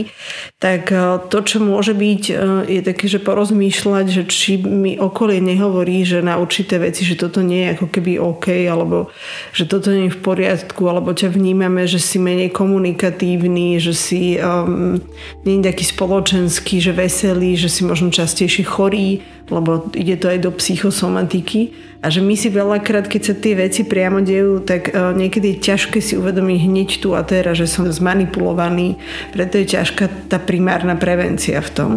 tak 0.57 0.89
e, 0.89 1.21
to, 1.29 1.39
čo 1.45 1.61
môže 1.61 1.93
byť, 1.93 2.23
e, 2.33 2.35
je 2.65 2.81
také, 2.81 3.13
že 3.13 3.21
porozmýšľať, 3.21 4.07
že 4.09 4.23
či 4.25 4.57
mi 4.57 4.97
okolie 4.97 5.45
nehovorí, 5.45 6.01
že 6.09 6.25
na 6.25 6.41
určité 6.41 6.81
veci, 6.81 7.05
že 7.05 7.21
toto 7.21 7.45
nie 7.45 7.69
je 7.69 7.73
ako 7.77 7.87
keby 7.93 8.17
OK, 8.17 8.65
alebo 8.65 9.13
že 9.53 9.69
toto 9.69 9.93
nie 9.93 10.09
je 10.09 10.17
v 10.17 10.23
poriadku, 10.25 10.81
alebo 10.89 11.13
ťa 11.13 11.29
vnímame, 11.29 11.85
že 11.85 12.01
si 12.01 12.17
menej 12.17 12.54
komunikatívny, 12.55 13.83
že 13.83 13.91
si 13.91 14.39
um, 14.39 15.03
nie 15.43 15.59
je 15.59 15.75
taký 15.75 15.85
spoločenský, 15.91 16.79
že 16.79 16.95
veselý, 16.95 17.59
že 17.59 17.67
si 17.67 17.83
možno 17.83 18.15
častejšie 18.15 18.63
chorý, 18.63 19.27
lebo 19.51 19.91
ide 19.99 20.15
to 20.15 20.31
aj 20.31 20.39
do 20.47 20.55
psychosomatiky 20.55 21.75
a 22.05 22.13
že 22.13 22.21
my 22.21 22.37
si 22.37 22.53
veľakrát, 22.53 23.09
keď 23.09 23.23
sa 23.25 23.35
tie 23.35 23.57
veci 23.57 23.81
priamo 23.81 24.21
dejú, 24.21 24.61
tak 24.61 24.93
e, 24.93 25.17
niekedy 25.17 25.57
je 25.57 25.73
ťažké 25.73 26.05
si 26.05 26.21
uvedomiť 26.21 26.59
hneď 26.69 26.89
tu 27.01 27.17
a 27.17 27.25
teraz, 27.25 27.57
že 27.57 27.65
som 27.65 27.89
zmanipulovaný, 27.89 29.01
preto 29.33 29.57
je 29.57 29.73
ťažká 29.73 30.29
tá 30.29 30.37
primárna 30.37 31.01
prevencia 31.01 31.65
v 31.65 31.71
tom. 31.73 31.91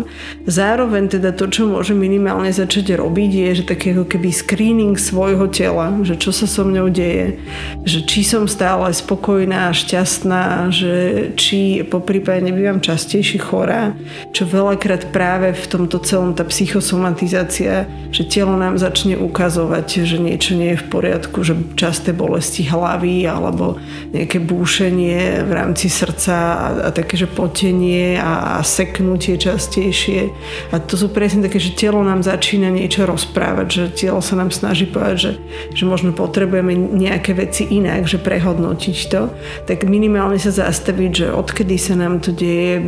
Zároveň 0.48 1.12
teda 1.12 1.36
to, 1.36 1.52
čo 1.52 1.68
môže 1.68 1.92
minimálne 1.92 2.48
začať 2.56 2.96
robiť, 2.96 3.32
je, 3.36 3.50
že 3.60 3.64
taký 3.68 4.00
ako 4.00 4.08
keby 4.08 4.32
screening 4.32 4.96
svojho 4.96 5.52
tela, 5.52 5.92
že 6.08 6.16
čo 6.16 6.32
sa 6.32 6.48
so 6.48 6.64
mňou 6.64 6.88
deje, 6.88 7.44
že 7.84 8.00
či 8.08 8.24
som 8.24 8.48
stále 8.48 8.88
spokojná, 8.96 9.76
šťastná, 9.76 10.72
že 10.72 10.94
či 11.36 11.84
po 11.84 12.00
prípade 12.00 12.48
nebývam 12.48 12.80
častejšie 12.80 13.44
chorá, 13.44 13.92
čo 14.32 14.48
veľakrát 14.48 15.12
práve 15.12 15.52
v 15.52 15.66
tomto 15.68 16.00
celom 16.00 16.32
tá 16.32 16.48
psychosomatizácia, 16.48 17.92
že 18.16 18.24
telo 18.24 18.56
nám 18.56 18.80
začne 18.80 19.20
ukazovať, 19.20 19.97
že 20.04 20.20
niečo 20.20 20.54
nie 20.54 20.76
je 20.76 20.82
v 20.84 20.90
poriadku, 20.92 21.42
že 21.42 21.56
časté 21.80 22.12
bolesti 22.12 22.68
hlavy 22.68 23.26
alebo 23.26 23.80
nejaké 24.12 24.44
búšenie 24.44 25.48
v 25.48 25.52
rámci 25.54 25.88
srdca 25.88 26.36
a, 26.36 26.68
a 26.86 26.90
také, 26.92 27.16
že 27.16 27.30
potenie 27.30 28.20
a, 28.20 28.60
a 28.60 28.66
seknutie 28.66 29.40
častejšie. 29.40 30.34
A 30.74 30.82
to 30.82 31.00
sú 31.00 31.10
presne 31.10 31.46
také, 31.46 31.58
že 31.58 31.74
telo 31.74 32.04
nám 32.04 32.22
začína 32.26 32.68
niečo 32.68 33.08
rozprávať, 33.08 33.68
že 33.72 33.84
telo 33.94 34.20
sa 34.20 34.36
nám 34.36 34.52
snaží 34.52 34.90
povedať, 34.90 35.18
že, 35.18 35.32
že 35.74 35.84
možno 35.88 36.12
potrebujeme 36.12 36.76
nejaké 36.76 37.32
veci 37.32 37.64
inak, 37.70 38.10
že 38.10 38.20
prehodnotiť 38.20 38.98
to, 39.08 39.32
tak 39.64 39.88
minimálne 39.88 40.42
sa 40.42 40.52
zastaviť, 40.52 41.12
že 41.14 41.28
odkedy 41.32 41.78
sa 41.80 41.96
nám 41.96 42.20
to 42.20 42.36
deje, 42.36 42.84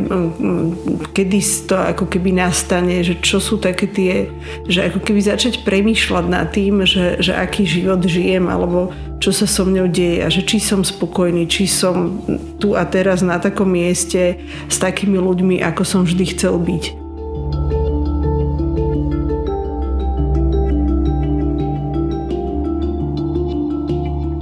kedy 1.16 1.38
to 1.66 1.76
ako 1.78 2.04
keby 2.10 2.34
nastane, 2.34 3.00
že 3.00 3.18
čo 3.22 3.38
sú 3.38 3.56
také 3.56 3.86
tie, 3.86 4.28
že 4.66 4.90
ako 4.90 5.00
keby 5.00 5.20
začať 5.22 5.62
premýšľať 5.62 6.24
nad 6.26 6.50
tým, 6.50 6.82
že 6.84 6.99
že, 7.00 7.08
že 7.24 7.32
aký 7.32 7.64
život 7.64 8.04
žijem 8.04 8.44
alebo 8.52 8.92
čo 9.24 9.32
sa 9.32 9.48
so 9.48 9.64
mnou 9.64 9.88
deje 9.88 10.20
a 10.20 10.28
že 10.28 10.44
či 10.44 10.60
som 10.60 10.84
spokojný, 10.84 11.48
či 11.48 11.64
som 11.64 12.20
tu 12.60 12.76
a 12.76 12.84
teraz 12.84 13.24
na 13.24 13.40
takom 13.40 13.72
mieste 13.72 14.36
s 14.68 14.76
takými 14.76 15.16
ľuďmi, 15.16 15.64
ako 15.64 15.82
som 15.84 16.00
vždy 16.04 16.24
chcel 16.36 16.60
byť. 16.60 17.00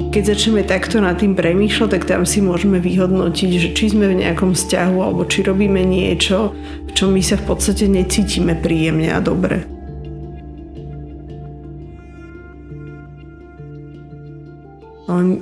keď 0.09 0.35
začneme 0.35 0.67
takto 0.67 0.99
nad 0.99 1.15
tým 1.15 1.39
premýšľať, 1.39 1.95
tak 1.95 2.03
tam 2.11 2.27
si 2.27 2.43
môžeme 2.43 2.83
vyhodnotiť, 2.83 3.51
že 3.55 3.69
či 3.71 3.95
sme 3.95 4.11
v 4.11 4.27
nejakom 4.27 4.51
vzťahu 4.51 4.99
alebo 4.99 5.23
či 5.23 5.47
robíme 5.47 5.79
niečo, 5.87 6.59
v 6.59 6.91
čom 6.91 7.15
my 7.15 7.23
sa 7.23 7.39
v 7.39 7.47
podstate 7.47 7.87
necítime 7.87 8.59
príjemne 8.59 9.15
a 9.15 9.23
dobre. 9.23 9.78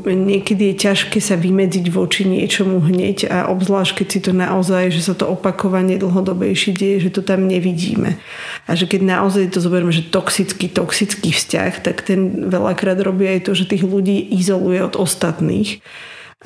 Niekedy 0.04 0.72
je 0.72 0.76
ťažké 0.90 1.18
sa 1.18 1.34
vymedziť 1.34 1.86
voči 1.90 2.28
niečomu 2.28 2.82
hneď 2.82 3.30
a 3.30 3.38
obzvlášť, 3.48 4.02
keď 4.02 4.06
si 4.08 4.20
to 4.22 4.32
naozaj, 4.34 4.90
že 4.92 5.02
sa 5.02 5.14
to 5.16 5.28
opakovanie 5.30 5.96
dlhodobejšie 5.96 6.72
deje, 6.76 7.08
že 7.08 7.14
to 7.14 7.22
tam 7.24 7.46
nevidíme. 7.46 8.18
A 8.66 8.70
že 8.76 8.84
keď 8.90 9.00
naozaj 9.06 9.54
to 9.54 9.62
zoberieme, 9.62 9.94
že 9.94 10.06
toxický, 10.08 10.68
toxický 10.70 11.32
vzťah, 11.32 11.72
tak 11.82 12.04
ten 12.04 12.50
veľakrát 12.50 13.00
robí 13.00 13.26
aj 13.26 13.48
to, 13.48 13.52
že 13.56 13.70
tých 13.70 13.86
ľudí 13.86 14.34
izoluje 14.34 14.82
od 14.82 14.94
ostatných. 14.98 15.80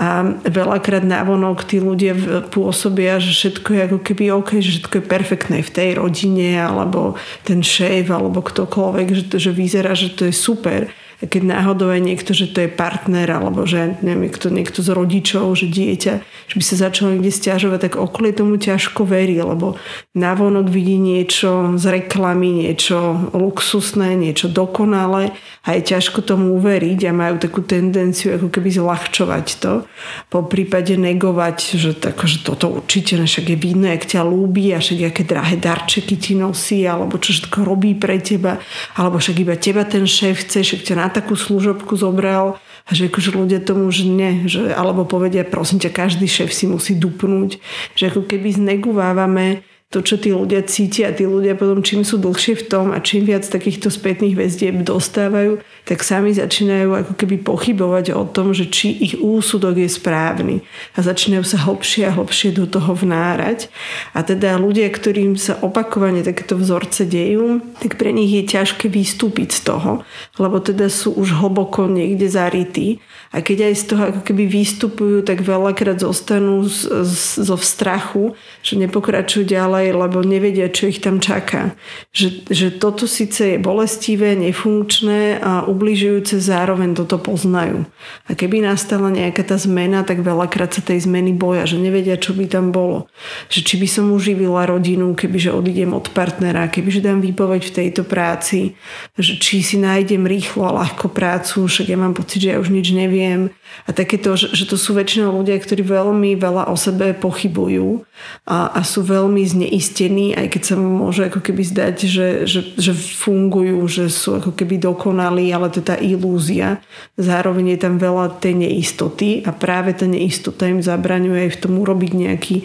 A 0.01 0.23
veľakrát 0.47 1.05
návonok 1.05 1.67
tí 1.67 1.77
ľudia 1.83 2.15
pôsobia, 2.49 3.21
že 3.21 3.35
všetko 3.37 3.69
je 3.75 3.81
ako 3.85 3.99
keby 4.01 4.25
OK, 4.33 4.51
že 4.63 4.81
všetko 4.81 4.95
je 4.97 5.05
perfektné 5.05 5.59
v 5.61 5.75
tej 5.75 5.89
rodine, 5.99 6.57
alebo 6.57 7.21
ten 7.45 7.61
šéf, 7.61 8.09
alebo 8.09 8.41
ktokoľvek, 8.41 9.07
že, 9.13 9.25
to, 9.29 9.37
že 9.37 9.51
vyzerá, 9.53 9.93
že 9.93 10.15
to 10.15 10.31
je 10.31 10.33
super 10.33 10.89
keď 11.21 11.43
náhodou 11.45 11.93
je 11.93 12.01
niekto, 12.01 12.33
že 12.33 12.49
to 12.49 12.65
je 12.65 12.71
partner 12.73 13.29
alebo 13.29 13.69
že 13.69 14.01
neviem, 14.01 14.25
niekto, 14.25 14.49
niekto 14.49 14.81
z 14.81 14.89
rodičov, 14.97 15.53
že 15.53 15.69
dieťa, 15.69 16.15
že 16.25 16.55
by 16.57 16.65
sa 16.65 16.77
začalo 16.89 17.13
niekde 17.13 17.29
stiažovať, 17.29 17.93
tak 17.93 17.95
okolie 18.01 18.33
tomu 18.33 18.57
ťažko 18.57 19.05
verí, 19.05 19.37
lebo 19.37 19.77
navonok 20.17 20.73
vidí 20.73 20.97
niečo 20.97 21.77
z 21.77 21.85
reklamy, 22.01 22.65
niečo 22.65 23.29
luxusné, 23.37 24.17
niečo 24.17 24.49
dokonalé 24.49 25.37
a 25.61 25.77
je 25.77 25.93
ťažko 25.93 26.25
tomu 26.25 26.57
uveriť 26.57 27.05
a 27.05 27.13
majú 27.13 27.37
takú 27.37 27.61
tendenciu 27.61 28.41
ako 28.41 28.49
keby 28.49 28.73
zľahčovať 28.73 29.47
to. 29.61 29.85
Po 30.33 30.41
prípade 30.49 30.97
negovať, 30.97 31.77
že, 31.77 31.93
tako, 32.01 32.25
že 32.25 32.41
toto 32.41 32.81
určite 32.81 33.21
však 33.21 33.45
je 33.53 33.59
vidno, 33.61 33.93
jak 33.93 34.09
ťa 34.09 34.25
ľúbi 34.25 34.73
a 34.73 34.81
však 34.81 35.13
aké 35.13 35.23
drahé 35.29 35.61
darčeky 35.61 36.17
ti 36.17 36.33
nosí 36.33 36.89
alebo 36.89 37.21
čo 37.21 37.37
všetko 37.37 37.61
robí 37.61 37.93
pre 37.93 38.17
teba 38.25 38.57
alebo 38.97 39.21
však 39.21 39.37
iba 39.37 39.55
teba 39.61 39.85
ten 39.85 40.09
šéf 40.09 40.49
chce, 40.49 40.65
však 40.65 40.81
ťa 40.89 40.95
na 40.97 41.10
takú 41.11 41.35
služobku 41.35 41.99
zobral 41.99 42.59
že 42.91 43.07
akože 43.07 43.31
ľudia 43.39 43.61
tomu 43.63 43.87
už 43.87 44.03
nie, 44.03 44.51
že, 44.51 44.75
alebo 44.75 45.07
povedia 45.07 45.47
prosím 45.47 45.79
ťa, 45.79 45.95
každý 45.95 46.27
šéf 46.27 46.51
si 46.51 46.67
musí 46.67 46.99
dupnúť, 46.99 47.63
že 47.95 48.11
ako 48.11 48.27
keby 48.27 48.51
znegovávame 48.59 49.63
to, 49.91 50.07
čo 50.07 50.23
tí 50.23 50.31
ľudia 50.31 50.63
cítia. 50.63 51.11
A 51.11 51.17
tí 51.17 51.27
ľudia 51.27 51.59
potom 51.59 51.83
čím 51.83 52.07
sú 52.07 52.23
dlhšie 52.23 52.63
v 52.63 52.65
tom 52.71 52.87
a 52.95 53.03
čím 53.03 53.27
viac 53.27 53.43
takýchto 53.43 53.91
spätných 53.91 54.39
väzdieb 54.39 54.87
dostávajú, 54.87 55.59
tak 55.83 56.07
sami 56.07 56.31
začínajú 56.31 56.95
ako 56.95 57.13
keby 57.19 57.43
pochybovať 57.43 58.15
o 58.15 58.23
tom, 58.23 58.55
že 58.55 58.71
či 58.71 58.95
ich 58.95 59.19
úsudok 59.19 59.83
je 59.83 59.91
správny. 59.91 60.57
A 60.95 61.03
začínajú 61.03 61.43
sa 61.43 61.67
hlbšie 61.67 62.07
a 62.07 62.15
hlbšie 62.15 62.55
do 62.55 62.71
toho 62.71 62.95
vnárať. 62.95 63.67
A 64.15 64.23
teda 64.23 64.55
ľudia, 64.63 64.87
ktorým 64.95 65.35
sa 65.35 65.59
opakovane 65.59 66.23
takéto 66.23 66.55
vzorce 66.55 67.03
dejú, 67.03 67.59
tak 67.83 67.99
pre 67.99 68.15
nich 68.15 68.31
je 68.31 68.47
ťažké 68.47 68.87
vystúpiť 68.87 69.59
z 69.59 69.75
toho, 69.75 70.07
lebo 70.39 70.63
teda 70.63 70.87
sú 70.87 71.19
už 71.19 71.43
hlboko 71.43 71.91
niekde 71.91 72.31
zarytí. 72.31 73.03
A 73.35 73.43
keď 73.43 73.71
aj 73.71 73.75
z 73.75 73.85
toho 73.91 74.03
ako 74.15 74.21
keby 74.23 74.47
vystupujú, 74.47 75.27
tak 75.27 75.43
veľakrát 75.43 75.99
zostanú 75.99 76.63
z, 76.63 76.87
z, 77.03 77.43
zo 77.43 77.59
strachu, 77.59 78.39
že 78.63 78.79
nepokračujú 78.79 79.51
ďalej, 79.51 79.80
lebo 79.89 80.21
nevedia, 80.21 80.69
čo 80.69 80.93
ich 80.93 81.01
tam 81.01 81.17
čaká. 81.17 81.73
Že, 82.13 82.29
že 82.53 82.67
toto 82.77 83.09
síce 83.09 83.57
je 83.57 83.59
bolestivé, 83.59 84.37
nefunkčné 84.37 85.41
a 85.41 85.65
ubližujúce, 85.65 86.37
zároveň 86.37 86.93
toto 86.93 87.17
poznajú. 87.17 87.89
A 88.29 88.37
keby 88.37 88.61
nastala 88.61 89.09
nejaká 89.09 89.41
tá 89.49 89.57
zmena, 89.57 90.05
tak 90.05 90.21
veľakrát 90.21 90.77
sa 90.77 90.85
tej 90.85 91.09
zmeny 91.09 91.33
boja, 91.33 91.65
že 91.65 91.81
nevedia, 91.81 92.21
čo 92.21 92.37
by 92.37 92.45
tam 92.45 92.69
bolo. 92.69 93.09
Že 93.49 93.61
či 93.65 93.75
by 93.81 93.89
som 93.89 94.13
uživila 94.13 94.69
rodinu, 94.69 95.17
kebyže 95.17 95.57
odídem 95.57 95.97
od 95.97 96.13
partnera, 96.13 96.69
kebyže 96.69 97.01
dám 97.01 97.25
výpoveď 97.25 97.65
v 97.65 97.77
tejto 97.81 98.05
práci, 98.05 98.77
že 99.17 99.41
či 99.41 99.65
si 99.65 99.81
nájdem 99.81 100.29
rýchlo 100.29 100.69
a 100.69 100.85
ľahko 100.85 101.09
prácu, 101.09 101.65
však 101.65 101.89
ja 101.89 101.97
mám 101.97 102.13
pocit, 102.13 102.45
že 102.45 102.53
ja 102.53 102.61
už 102.61 102.69
nič 102.69 102.93
neviem. 102.93 103.49
A 103.87 103.95
takéto, 103.95 104.35
že, 104.35 104.51
že 104.51 104.67
to 104.67 104.75
sú 104.75 104.99
väčšinou 104.99 105.31
ľudia, 105.31 105.55
ktorí 105.57 105.87
veľmi 105.87 106.35
veľa 106.35 106.69
o 106.69 106.77
sebe 106.77 107.15
pochybujú 107.15 108.03
a, 108.45 108.75
a 108.75 108.81
sú 108.83 109.07
veľmi 109.07 109.47
zneistení, 109.71 110.35
aj 110.35 110.51
keď 110.51 110.63
sa 110.67 110.75
môže 110.75 111.31
ako 111.31 111.39
keby 111.47 111.63
zdať, 111.63 111.97
že, 112.03 112.29
že, 112.43 112.61
že 112.75 112.91
fungujú, 112.93 113.87
že 113.87 114.11
sú 114.11 114.43
ako 114.43 114.51
keby 114.59 114.83
dokonalí, 114.83 115.47
ale 115.55 115.71
to 115.71 115.79
je 115.79 115.87
tá 115.87 115.95
ilúzia. 115.95 116.83
Zároveň 117.15 117.79
je 117.79 117.87
tam 117.87 117.95
veľa 118.03 118.43
tej 118.43 118.67
neistoty 118.67 119.47
a 119.47 119.55
práve 119.55 119.95
tá 119.95 120.11
neistota 120.11 120.67
im 120.67 120.83
zabraňuje 120.83 121.47
aj 121.47 121.51
v 121.55 121.61
tom 121.63 121.79
urobiť 121.79 122.13
nejaký 122.19 122.57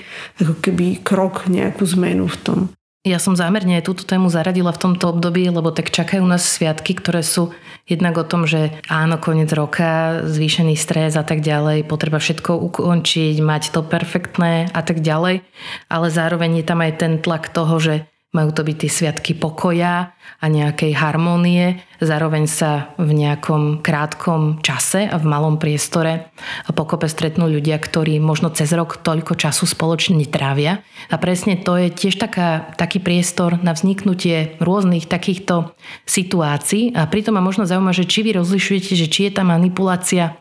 ako 0.41 0.53
keby 0.65 1.05
krok, 1.05 1.45
nejakú 1.45 1.85
zmenu 1.93 2.25
v 2.25 2.37
tom. 2.41 2.59
Ja 3.05 3.21
som 3.21 3.37
zámerne 3.37 3.85
túto 3.85 4.01
tému 4.01 4.33
zaradila 4.33 4.73
v 4.73 4.81
tomto 4.81 5.13
období, 5.13 5.45
lebo 5.45 5.69
tak 5.69 5.93
čakajú 5.93 6.25
nás 6.25 6.41
sviatky, 6.41 6.97
ktoré 6.97 7.21
sú 7.21 7.53
jednak 7.85 8.17
o 8.17 8.25
tom, 8.25 8.49
že 8.49 8.73
áno, 8.89 9.21
koniec 9.21 9.53
roka, 9.53 10.25
zvýšený 10.25 10.73
stres 10.73 11.13
a 11.13 11.21
tak 11.21 11.45
ďalej, 11.45 11.85
potreba 11.85 12.17
všetko 12.17 12.57
ukončiť, 12.57 13.37
mať 13.45 13.77
to 13.77 13.85
perfektné 13.85 14.73
a 14.73 14.81
tak 14.81 15.05
ďalej, 15.05 15.45
ale 15.85 16.07
zároveň 16.09 16.59
je 16.59 16.65
tam 16.65 16.81
aj 16.81 16.93
ten 16.97 17.21
tlak 17.21 17.53
toho, 17.53 17.77
že 17.77 18.09
majú 18.35 18.51
to 18.51 18.67
byť 18.67 18.75
tie 18.75 18.91
sviatky 18.91 19.31
pokoja 19.39 20.11
a 20.43 20.45
nejakej 20.51 20.91
harmónie, 20.99 21.79
zároveň 22.03 22.45
sa 22.51 22.91
v 22.99 23.15
nejakom 23.15 23.79
krátkom 23.79 24.59
čase 24.59 25.07
a 25.07 25.15
v 25.15 25.25
malom 25.25 25.55
priestore 25.55 26.27
pokope 26.75 27.07
stretnú 27.07 27.47
ľudia, 27.47 27.79
ktorí 27.79 28.19
možno 28.19 28.51
cez 28.51 28.75
rok 28.75 28.99
toľko 28.99 29.39
času 29.39 29.63
spoločne 29.63 30.19
trávia. 30.27 30.83
A 31.07 31.15
presne 31.15 31.55
to 31.55 31.79
je 31.79 31.87
tiež 31.87 32.19
taká, 32.19 32.75
taký 32.75 32.99
priestor 32.99 33.55
na 33.63 33.71
vzniknutie 33.71 34.59
rôznych 34.59 35.07
takýchto 35.07 35.71
situácií. 36.03 36.91
A 36.91 37.07
pritom 37.07 37.39
ma 37.39 37.41
možno 37.41 37.63
zaujíma, 37.63 37.95
že 37.95 38.03
či 38.03 38.27
vy 38.27 38.35
rozlišujete, 38.35 38.91
že 38.99 39.07
či 39.07 39.31
je 39.31 39.31
tá 39.39 39.47
manipulácia 39.47 40.35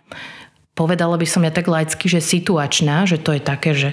povedala 0.75 1.15
by 1.15 1.27
som 1.27 1.47
ja 1.47 1.55
tak 1.55 1.71
laicky, 1.71 2.11
že 2.11 2.19
situačná, 2.19 3.07
že 3.07 3.23
to 3.23 3.35
je 3.35 3.43
také, 3.43 3.71
že 3.73 3.91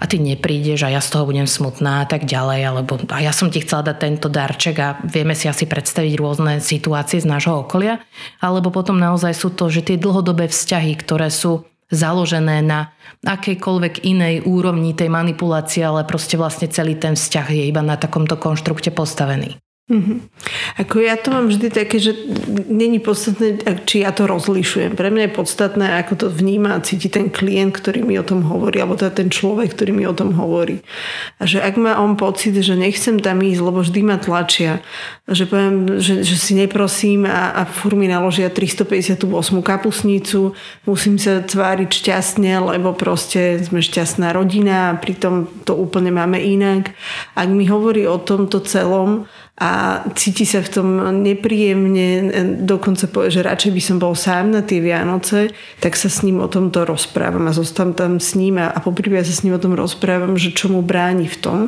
a 0.00 0.04
ty 0.08 0.20
neprídeš 0.20 0.84
a 0.84 0.92
ja 0.92 1.00
z 1.00 1.12
toho 1.12 1.28
budem 1.28 1.48
smutná 1.48 2.04
a 2.04 2.08
tak 2.08 2.24
ďalej, 2.24 2.60
alebo 2.64 3.00
a 3.12 3.20
ja 3.20 3.32
som 3.32 3.52
ti 3.52 3.60
chcela 3.60 3.92
dať 3.92 3.96
tento 4.00 4.28
darček 4.32 4.76
a 4.80 4.88
vieme 5.04 5.36
si 5.36 5.48
asi 5.48 5.68
predstaviť 5.68 6.12
rôzne 6.16 6.52
situácie 6.60 7.20
z 7.20 7.28
nášho 7.28 7.64
okolia, 7.64 8.00
alebo 8.40 8.72
potom 8.72 8.96
naozaj 8.96 9.32
sú 9.36 9.52
to, 9.52 9.68
že 9.68 9.84
tie 9.84 9.96
dlhodobé 10.00 10.48
vzťahy, 10.48 10.92
ktoré 11.00 11.28
sú 11.28 11.68
založené 11.92 12.64
na 12.64 12.96
akejkoľvek 13.22 14.02
inej 14.08 14.48
úrovni 14.48 14.96
tej 14.96 15.12
manipulácie, 15.12 15.84
ale 15.84 16.08
proste 16.08 16.40
vlastne 16.40 16.66
celý 16.72 16.96
ten 16.96 17.12
vzťah 17.14 17.46
je 17.52 17.64
iba 17.68 17.84
na 17.84 18.00
takomto 18.00 18.40
konštrukte 18.40 18.88
postavený. 18.90 19.60
Mm-hmm. 19.92 20.18
Ako 20.80 21.04
ja 21.04 21.20
to 21.20 21.28
mám 21.28 21.52
vždy 21.52 21.68
také, 21.68 22.00
že 22.00 22.16
není 22.64 22.96
podstatné, 22.96 23.60
či 23.84 24.00
ja 24.00 24.16
to 24.16 24.24
rozlišujem. 24.24 24.96
Pre 24.96 25.12
mňa 25.12 25.28
je 25.28 25.36
podstatné, 25.36 25.86
ako 26.00 26.12
to 26.16 26.26
vníma 26.32 26.80
a 26.80 26.80
cíti 26.80 27.12
ten 27.12 27.28
klient, 27.28 27.76
ktorý 27.76 28.00
mi 28.00 28.16
o 28.16 28.24
tom 28.24 28.40
hovorí, 28.40 28.80
alebo 28.80 28.96
teda 28.96 29.12
ten 29.12 29.28
človek, 29.28 29.76
ktorý 29.76 29.92
mi 29.92 30.08
o 30.08 30.16
tom 30.16 30.32
hovorí. 30.32 30.80
A 31.36 31.44
že 31.44 31.60
ak 31.60 31.76
má 31.76 32.00
on 32.00 32.16
pocit, 32.16 32.56
že 32.56 32.72
nechcem 32.72 33.20
tam 33.20 33.44
ísť, 33.44 33.60
lebo 33.60 33.84
vždy 33.84 34.00
ma 34.00 34.16
tlačia, 34.16 34.80
že 35.28 35.44
poviem, 35.44 36.00
že, 36.00 36.24
že 36.24 36.40
si 36.40 36.56
neprosím 36.56 37.28
a, 37.28 37.52
a 37.52 37.68
fur 37.68 37.92
mi 37.92 38.08
naložia 38.08 38.48
358 38.48 39.28
kapusnicu, 39.60 40.56
musím 40.88 41.20
sa 41.20 41.44
tváriť 41.44 41.90
šťastne, 41.92 42.48
lebo 42.64 42.96
proste 42.96 43.60
sme 43.60 43.84
šťastná 43.84 44.32
rodina 44.32 44.88
a 44.88 44.96
pritom 44.96 45.52
to 45.68 45.76
úplne 45.76 46.16
máme 46.16 46.40
inak. 46.40 46.96
Ak 47.36 47.52
mi 47.52 47.68
hovorí 47.68 48.08
o 48.08 48.16
tomto 48.16 48.64
celom, 48.64 49.28
a 49.62 50.02
cíti 50.18 50.42
sa 50.42 50.58
v 50.58 50.72
tom 50.74 50.88
nepríjemne, 51.22 52.34
dokonca 52.66 53.06
povie, 53.06 53.30
že 53.30 53.46
radšej 53.46 53.70
by 53.70 53.82
som 53.86 53.96
bol 54.02 54.18
sám 54.18 54.50
na 54.50 54.66
tie 54.66 54.82
Vianoce, 54.82 55.54
tak 55.78 55.94
sa 55.94 56.10
s 56.10 56.26
ním 56.26 56.42
o 56.42 56.50
tomto 56.50 56.82
rozprávam 56.82 57.46
a 57.46 57.54
zostam 57.54 57.94
tam 57.94 58.18
s 58.18 58.34
ním 58.34 58.58
a, 58.58 58.74
a 58.74 58.82
poprvé 58.82 59.22
sa 59.22 59.30
s 59.30 59.46
ním 59.46 59.54
o 59.54 59.62
tom 59.62 59.78
rozprávam, 59.78 60.34
že 60.34 60.50
čo 60.50 60.66
mu 60.66 60.82
bráni 60.82 61.30
v 61.30 61.38
tom, 61.38 61.58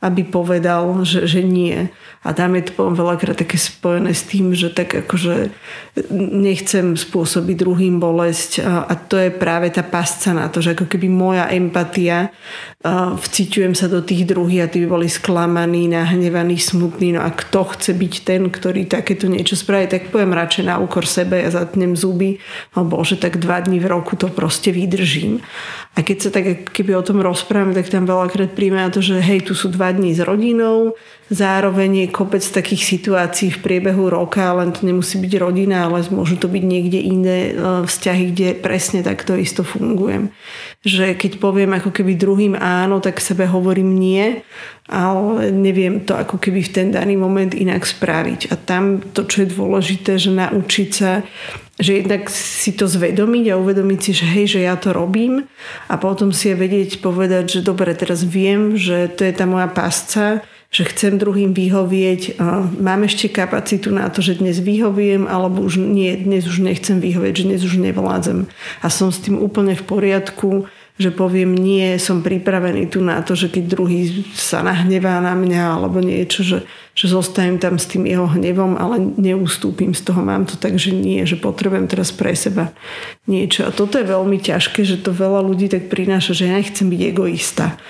aby 0.00 0.24
povedal, 0.24 1.04
že, 1.04 1.28
že 1.28 1.44
nie. 1.44 1.92
A 2.24 2.32
tam 2.32 2.56
je 2.56 2.70
to 2.70 2.72
poviem 2.72 2.96
veľakrát 2.96 3.36
také 3.36 3.60
spojené 3.60 4.16
s 4.16 4.24
tým, 4.24 4.56
že 4.56 4.72
tak 4.72 5.04
akože 5.04 5.52
nechcem 6.14 6.96
spôsobiť 6.96 7.56
druhým 7.58 8.00
bolesť 8.00 8.64
a, 8.64 8.88
a 8.88 8.94
to 8.96 9.20
je 9.20 9.28
práve 9.28 9.68
tá 9.68 9.84
pasca 9.84 10.32
na 10.32 10.48
to, 10.48 10.64
že 10.64 10.72
ako 10.72 10.88
keby 10.88 11.12
moja 11.12 11.52
empatia 11.52 12.32
vciťujem 13.18 13.74
sa 13.78 13.86
do 13.86 14.02
tých 14.02 14.26
druhých 14.26 14.66
a 14.66 14.70
tí 14.70 14.82
by 14.82 14.88
boli 14.90 15.06
sklamaní, 15.06 15.86
nahnevaní, 15.86 16.58
smutní. 16.58 17.14
No 17.14 17.22
a 17.22 17.30
kto 17.42 17.74
chce 17.74 17.90
byť 17.98 18.14
ten, 18.22 18.42
ktorý 18.46 18.86
takéto 18.86 19.26
niečo 19.26 19.58
spraví, 19.58 19.90
tak 19.90 20.14
poviem 20.14 20.30
radšej 20.30 20.64
na 20.70 20.78
úkor 20.78 21.02
sebe, 21.02 21.42
ja 21.42 21.50
zatnem 21.50 21.98
zuby, 21.98 22.38
no 22.78 22.86
bože, 22.86 23.18
tak 23.18 23.42
dva 23.42 23.58
dní 23.58 23.82
v 23.82 23.90
roku 23.90 24.14
to 24.14 24.30
proste 24.30 24.70
vydržím. 24.70 25.42
A 25.92 26.06
keď 26.06 26.16
sa 26.22 26.30
tak 26.30 26.70
keby 26.72 26.96
o 26.96 27.04
tom 27.04 27.20
rozprávame, 27.20 27.76
tak 27.76 27.90
tam 27.90 28.08
veľakrát 28.08 28.54
príjme 28.56 28.80
na 28.80 28.88
to, 28.88 29.04
že 29.04 29.20
hej, 29.20 29.44
tu 29.44 29.52
sú 29.52 29.68
dva 29.68 29.92
dní 29.92 30.14
s 30.16 30.22
rodinou, 30.22 30.94
zároveň 31.28 32.06
je 32.06 32.14
kopec 32.14 32.44
takých 32.44 32.84
situácií 32.96 33.52
v 33.52 33.62
priebehu 33.64 34.08
roka, 34.08 34.52
len 34.56 34.72
to 34.72 34.84
nemusí 34.84 35.20
byť 35.20 35.32
rodina, 35.36 35.88
ale 35.88 36.04
môžu 36.08 36.40
to 36.40 36.48
byť 36.48 36.64
niekde 36.64 37.00
iné 37.00 37.38
e, 37.50 37.52
vzťahy, 37.88 38.24
kde 38.32 38.48
presne 38.60 39.00
takto 39.04 39.36
isto 39.36 39.64
fungujem 39.64 40.32
že 40.82 41.14
keď 41.14 41.38
poviem 41.38 41.78
ako 41.78 41.94
keby 41.94 42.18
druhým 42.18 42.54
áno, 42.58 42.98
tak 42.98 43.22
sebe 43.22 43.46
hovorím 43.46 44.02
nie, 44.02 44.42
ale 44.90 45.54
neviem 45.54 46.02
to 46.02 46.18
ako 46.18 46.42
keby 46.42 46.66
v 46.66 46.74
ten 46.74 46.88
daný 46.90 47.14
moment 47.22 47.54
inak 47.54 47.86
spraviť. 47.86 48.50
A 48.50 48.58
tam 48.58 48.98
to, 48.98 49.22
čo 49.22 49.46
je 49.46 49.54
dôležité, 49.54 50.18
že 50.18 50.34
naučiť 50.34 50.90
sa, 50.90 51.22
že 51.78 52.02
jednak 52.02 52.26
si 52.28 52.74
to 52.74 52.90
zvedomiť 52.90 53.54
a 53.54 53.58
uvedomiť 53.62 53.98
si, 54.02 54.10
že 54.12 54.26
hej, 54.26 54.46
že 54.58 54.60
ja 54.66 54.74
to 54.74 54.90
robím 54.90 55.46
a 55.86 55.94
potom 55.94 56.34
si 56.34 56.50
je 56.50 56.58
vedieť 56.58 56.98
povedať, 56.98 57.58
že 57.58 57.66
dobre, 57.66 57.94
teraz 57.94 58.26
viem, 58.26 58.74
že 58.74 59.06
to 59.06 59.22
je 59.22 59.32
tá 59.32 59.46
moja 59.46 59.70
pásca, 59.70 60.42
že 60.72 60.88
chcem 60.88 61.20
druhým 61.20 61.52
vyhovieť, 61.52 62.40
mám 62.80 63.04
ešte 63.04 63.28
kapacitu 63.28 63.92
na 63.92 64.08
to, 64.08 64.24
že 64.24 64.40
dnes 64.40 64.56
vyhoviem, 64.56 65.28
alebo 65.28 65.60
už 65.60 65.76
nie, 65.76 66.16
dnes 66.16 66.48
už 66.48 66.64
nechcem 66.64 66.96
vyhovieť, 66.96 67.44
že 67.44 67.48
dnes 67.48 67.60
už 67.60 67.76
nevládzem. 67.76 68.48
A 68.80 68.86
som 68.88 69.12
s 69.12 69.20
tým 69.20 69.36
úplne 69.36 69.76
v 69.76 69.84
poriadku, 69.84 70.64
že 71.00 71.08
poviem 71.08 71.56
nie, 71.56 71.96
som 71.96 72.20
pripravený 72.20 72.92
tu 72.92 73.00
na 73.00 73.24
to, 73.24 73.32
že 73.32 73.48
keď 73.48 73.64
druhý 73.74 74.28
sa 74.36 74.60
nahnevá 74.60 75.24
na 75.24 75.32
mňa 75.32 75.80
alebo 75.80 76.04
niečo, 76.04 76.44
že, 76.44 76.58
že 76.92 77.06
zostanem 77.08 77.56
tam 77.56 77.80
s 77.80 77.88
tým 77.88 78.04
jeho 78.04 78.28
hnevom, 78.28 78.76
ale 78.76 79.00
neustúpim 79.16 79.96
z 79.96 80.04
toho, 80.04 80.20
mám 80.20 80.44
to 80.44 80.60
tak, 80.60 80.76
že 80.76 80.92
nie, 80.92 81.24
že 81.24 81.40
potrebujem 81.40 81.88
teraz 81.88 82.12
pre 82.12 82.36
seba 82.36 82.76
niečo. 83.24 83.64
A 83.64 83.72
toto 83.72 83.96
je 83.96 84.04
veľmi 84.04 84.36
ťažké, 84.36 84.84
že 84.84 85.00
to 85.00 85.16
veľa 85.16 85.40
ľudí 85.40 85.72
tak 85.72 85.88
prináša, 85.88 86.36
že 86.36 86.52
ja 86.52 86.60
nechcem 86.60 86.86
byť 86.92 87.00
egoista 87.08 87.80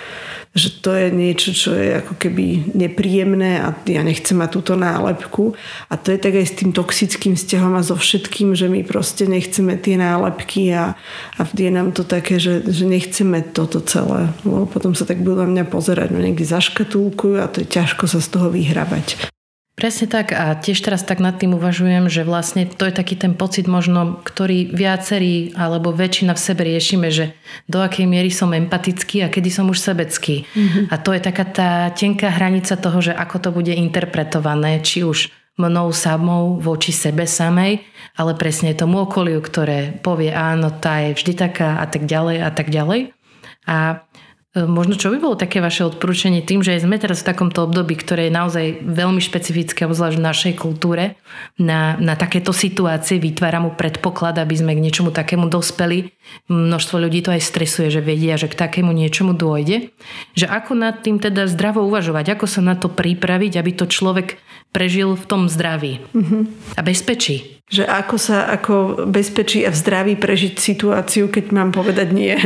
že 0.53 0.69
to 0.85 0.93
je 0.93 1.09
niečo, 1.09 1.57
čo 1.57 1.73
je 1.73 2.05
ako 2.05 2.21
keby 2.21 2.77
nepríjemné 2.77 3.65
a 3.65 3.73
ja 3.89 4.05
nechcem 4.05 4.37
mať 4.37 4.51
túto 4.53 4.77
nálepku. 4.77 5.57
A 5.89 5.97
to 5.97 6.13
je 6.13 6.21
tak 6.21 6.37
aj 6.37 6.45
s 6.45 6.59
tým 6.61 6.77
toxickým 6.77 7.41
vzťahom 7.41 7.73
a 7.73 7.81
so 7.81 7.97
všetkým, 7.97 8.53
že 8.53 8.69
my 8.69 8.85
proste 8.85 9.25
nechceme 9.25 9.81
tie 9.81 9.97
nálepky 9.97 10.69
a, 10.77 10.93
a 11.41 11.43
je 11.49 11.73
nám 11.73 11.97
to 11.97 12.05
také, 12.05 12.37
že, 12.37 12.69
že 12.69 12.85
nechceme 12.85 13.41
toto 13.57 13.81
celé. 13.81 14.29
Lebo 14.45 14.69
potom 14.69 14.93
sa 14.93 15.09
tak 15.09 15.25
budú 15.25 15.41
na 15.41 15.49
mňa 15.49 15.65
pozerať, 15.73 16.13
no 16.13 16.21
niekde 16.21 16.45
zaškatulkujú 16.45 17.41
a 17.41 17.49
to 17.49 17.65
je 17.65 17.73
ťažko 17.73 18.05
sa 18.05 18.21
z 18.21 18.29
toho 18.29 18.53
vyhrabať. 18.53 19.32
Presne 19.73 20.05
tak 20.05 20.37
a 20.37 20.53
tiež 20.53 20.85
teraz 20.85 21.01
tak 21.01 21.17
nad 21.17 21.41
tým 21.41 21.57
uvažujem, 21.57 22.05
že 22.13 22.29
vlastne 22.29 22.69
to 22.69 22.85
je 22.85 22.93
taký 22.93 23.17
ten 23.17 23.33
pocit 23.33 23.65
možno, 23.65 24.21
ktorý 24.21 24.69
viacerí 24.69 25.57
alebo 25.57 25.97
väčšina 25.97 26.37
v 26.37 26.45
sebe 26.45 26.63
riešime, 26.69 27.09
že 27.09 27.33
do 27.73 27.81
akej 27.81 28.05
miery 28.05 28.29
som 28.29 28.53
empatický 28.53 29.25
a 29.25 29.33
kedy 29.33 29.49
som 29.49 29.73
už 29.73 29.81
sebecký. 29.81 30.45
Mm-hmm. 30.45 30.85
A 30.93 30.95
to 31.01 31.17
je 31.17 31.21
taká 31.25 31.45
tá 31.49 31.71
tenká 31.97 32.29
hranica 32.29 32.77
toho, 32.77 33.01
že 33.01 33.17
ako 33.17 33.37
to 33.41 33.49
bude 33.49 33.73
interpretované, 33.73 34.85
či 34.85 35.09
už 35.09 35.33
mnou 35.57 35.89
samou 35.93 36.61
voči 36.61 36.93
sebe 36.93 37.25
samej, 37.25 37.81
ale 38.21 38.37
presne 38.37 38.77
tomu 38.77 39.09
okoliu, 39.09 39.41
ktoré 39.41 39.97
povie 40.05 40.37
áno, 40.37 40.69
tá 40.69 41.01
je 41.01 41.17
vždy 41.17 41.33
taká 41.49 41.81
a 41.81 41.89
tak 41.89 42.05
ďalej 42.05 42.37
a 42.45 42.51
tak 42.53 42.69
ďalej. 42.69 43.17
A 43.65 44.05
možno 44.53 45.01
čo 45.01 45.09
by 45.09 45.17
bolo 45.17 45.33
také 45.33 45.65
vaše 45.65 45.81
odporúčanie 45.81 46.45
tým, 46.45 46.61
že 46.61 46.77
sme 46.77 47.01
teraz 47.01 47.25
v 47.25 47.33
takomto 47.33 47.65
období, 47.65 47.97
ktoré 47.97 48.29
je 48.29 48.37
naozaj 48.37 48.67
veľmi 48.85 49.17
špecifické, 49.25 49.89
obzvlášť 49.89 50.21
v 50.21 50.27
našej 50.29 50.55
kultúre, 50.61 51.17
na, 51.57 51.97
na 51.97 52.21
takéto 52.21 52.53
situácie 52.53 53.17
vytvára 53.17 53.65
mu 53.65 53.73
predpoklad, 53.73 54.37
aby 54.37 54.53
sme 54.53 54.77
k 54.77 54.85
niečomu 54.85 55.09
takému 55.09 55.49
dospeli. 55.49 56.13
Množstvo 56.53 57.01
ľudí 57.01 57.25
to 57.25 57.33
aj 57.33 57.41
stresuje, 57.41 57.89
že 57.89 58.05
vedia, 58.05 58.37
že 58.37 58.53
k 58.53 58.61
takému 58.61 58.93
niečomu 58.93 59.33
dôjde. 59.33 59.89
Že 60.37 60.47
ako 60.53 60.73
nad 60.77 61.01
tým 61.01 61.17
teda 61.17 61.49
zdravo 61.49 61.81
uvažovať, 61.89 62.37
ako 62.37 62.45
sa 62.45 62.61
na 62.61 62.77
to 62.77 62.93
pripraviť, 62.93 63.57
aby 63.57 63.73
to 63.73 63.89
človek 63.89 64.37
prežil 64.73 65.17
v 65.17 65.25
tom 65.29 65.49
zdraví 65.49 66.01
mm-hmm. 66.13 66.43
a 66.77 66.81
bezpečí. 66.85 67.61
Že 67.73 67.89
ako 67.89 68.17
sa 68.21 68.53
ako 68.53 69.09
bezpečí 69.09 69.65
a 69.65 69.73
v 69.73 69.81
zdraví 69.81 70.13
prežiť 70.21 70.61
situáciu, 70.61 71.33
keď 71.33 71.57
mám 71.57 71.73
povedať 71.73 72.13
nie. 72.13 72.37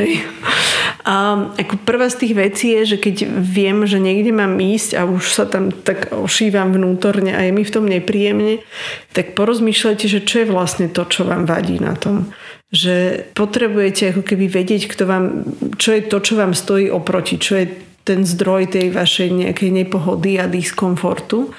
A 1.06 1.38
ako 1.54 1.86
prvá 1.86 2.10
z 2.10 2.26
tých 2.26 2.34
vecí 2.34 2.74
je, 2.74 2.82
že 2.94 2.98
keď 2.98 3.30
viem, 3.38 3.86
že 3.86 4.02
niekde 4.02 4.34
mám 4.34 4.58
ísť 4.58 4.98
a 4.98 5.06
už 5.06 5.22
sa 5.30 5.46
tam 5.46 5.70
tak 5.70 6.10
ošívam 6.10 6.74
vnútorne 6.74 7.30
a 7.30 7.46
je 7.46 7.54
mi 7.54 7.62
v 7.62 7.70
tom 7.70 7.86
nepríjemne, 7.86 8.58
tak 9.14 9.38
porozmýšľajte, 9.38 10.06
že 10.10 10.26
čo 10.26 10.42
je 10.42 10.50
vlastne 10.50 10.90
to, 10.90 11.06
čo 11.06 11.22
vám 11.22 11.46
vadí 11.46 11.78
na 11.78 11.94
tom. 11.94 12.34
Že 12.74 13.22
potrebujete 13.38 14.10
ako 14.10 14.26
keby 14.26 14.50
vedieť, 14.50 14.90
kto 14.90 15.06
vám, 15.06 15.24
čo 15.78 15.94
je 15.94 16.02
to, 16.10 16.18
čo 16.18 16.34
vám 16.42 16.58
stojí 16.58 16.90
oproti, 16.90 17.38
čo 17.38 17.54
je 17.62 17.85
ten 18.06 18.22
zdroj 18.22 18.70
tej 18.70 18.94
vašej 18.94 19.34
nejakej 19.34 19.70
nepohody 19.82 20.38
a 20.38 20.46
diskomfortu 20.46 21.50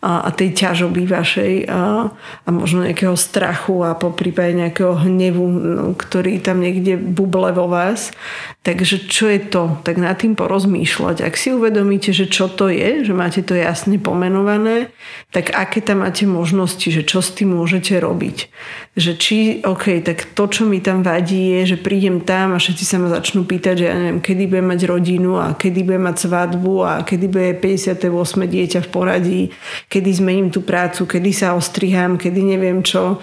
a, 0.00 0.24
a 0.24 0.28
tej 0.32 0.56
ťažoby 0.56 1.04
vašej 1.04 1.68
a, 1.68 2.08
a 2.16 2.48
možno 2.48 2.88
nejakého 2.88 3.12
strachu 3.20 3.84
a 3.84 3.92
po 3.92 4.08
prípade 4.08 4.56
nejakého 4.56 4.96
hnevu, 5.04 5.44
no, 5.44 5.84
ktorý 5.92 6.40
tam 6.40 6.64
niekde 6.64 6.96
buble 6.96 7.52
vo 7.52 7.68
vás. 7.68 8.16
Takže 8.64 9.08
čo 9.08 9.28
je 9.28 9.40
to? 9.40 9.76
Tak 9.84 10.00
nad 10.00 10.16
tým 10.16 10.36
porozmýšľať. 10.36 11.20
Ak 11.20 11.36
si 11.36 11.52
uvedomíte, 11.52 12.16
že 12.16 12.28
čo 12.28 12.48
to 12.48 12.72
je, 12.72 13.04
že 13.04 13.12
máte 13.12 13.44
to 13.44 13.52
jasne 13.52 14.00
pomenované, 14.00 14.88
tak 15.32 15.52
aké 15.52 15.84
tam 15.84 16.00
máte 16.00 16.24
možnosti, 16.24 16.88
že 16.88 17.04
čo 17.04 17.20
s 17.20 17.36
tým 17.36 17.56
môžete 17.56 18.00
robiť. 18.00 18.48
Že 18.96 19.12
či, 19.20 19.38
OK, 19.64 20.00
tak 20.00 20.32
to, 20.32 20.44
čo 20.48 20.64
mi 20.64 20.80
tam 20.80 21.04
vadí, 21.04 21.60
je, 21.60 21.72
že 21.72 21.76
prídem 21.76 22.24
tam 22.24 22.56
a 22.56 22.60
všetci 22.60 22.84
sa 22.84 22.96
ma 22.96 23.12
začnú 23.12 23.44
pýtať, 23.44 23.74
že 23.80 23.86
ja 23.88 23.96
neviem, 23.96 24.20
kedy 24.20 24.44
budem 24.48 24.66
mať 24.72 24.80
rodinu 24.88 25.40
a 25.40 25.56
kedy 25.56 25.89
bude 25.90 25.98
mať 25.98 26.30
svadbu 26.30 26.74
a 26.86 26.92
kedy 27.02 27.26
bude 27.26 27.50
58. 27.58 28.06
dieťa 28.46 28.86
v 28.86 28.88
poradí, 28.94 29.40
kedy 29.90 30.22
zmením 30.22 30.54
tú 30.54 30.62
prácu, 30.62 31.02
kedy 31.02 31.34
sa 31.34 31.58
ostrihám, 31.58 32.14
kedy 32.14 32.46
neviem 32.46 32.86
čo, 32.86 33.18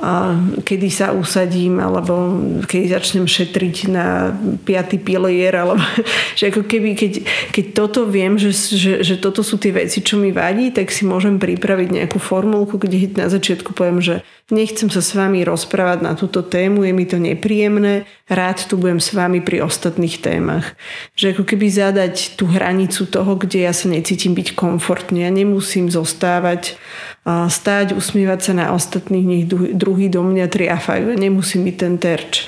a 0.00 0.32
kedy 0.64 0.88
sa 0.88 1.12
usadím, 1.12 1.76
alebo 1.76 2.40
kedy 2.64 2.96
začnem 2.96 3.28
šetriť 3.28 3.76
na 3.92 4.32
piatý 4.64 4.96
pilier, 4.96 5.52
alebo 5.52 5.84
že 6.40 6.48
ako 6.48 6.64
keby, 6.64 6.96
keď, 6.96 7.12
keď 7.52 7.64
toto 7.76 8.08
viem, 8.08 8.40
že, 8.40 8.56
že, 8.56 9.04
že 9.04 9.20
toto 9.20 9.44
sú 9.44 9.60
tie 9.60 9.76
veci, 9.76 10.00
čo 10.00 10.16
mi 10.16 10.32
vadí, 10.32 10.72
tak 10.72 10.88
si 10.88 11.04
môžem 11.04 11.36
pripraviť 11.36 12.00
nejakú 12.00 12.16
formulku, 12.16 12.80
kde 12.80 13.12
na 13.12 13.28
začiatku 13.28 13.76
poviem, 13.76 14.00
že 14.00 14.24
nechcem 14.50 14.86
sa 14.86 15.02
s 15.02 15.10
vami 15.18 15.42
rozprávať 15.42 15.98
na 16.06 16.14
túto 16.14 16.38
tému, 16.46 16.86
je 16.86 16.92
mi 16.94 17.02
to 17.02 17.18
nepríjemné, 17.18 18.06
rád 18.30 18.62
tu 18.70 18.78
budem 18.78 19.02
s 19.02 19.10
vami 19.10 19.42
pri 19.42 19.66
ostatných 19.66 20.22
témach. 20.22 20.78
Že 21.18 21.34
ako 21.34 21.44
keby 21.50 21.66
zadať 21.66 22.38
tú 22.38 22.46
hranicu 22.46 23.10
toho, 23.10 23.34
kde 23.34 23.66
ja 23.66 23.74
sa 23.74 23.90
necítim 23.90 24.38
byť 24.38 24.54
komfortne. 24.54 25.26
Ja 25.26 25.34
nemusím 25.34 25.90
zostávať, 25.90 26.78
stáť, 27.26 27.98
usmievať 27.98 28.40
sa 28.46 28.52
na 28.54 28.66
ostatných, 28.70 29.26
nech 29.26 29.44
druhý 29.74 30.06
do 30.06 30.22
mňa 30.22 30.46
triafajú. 30.46 31.10
Ja 31.10 31.18
nemusím 31.18 31.66
byť 31.66 31.76
ten 31.76 31.94
terč 31.98 32.46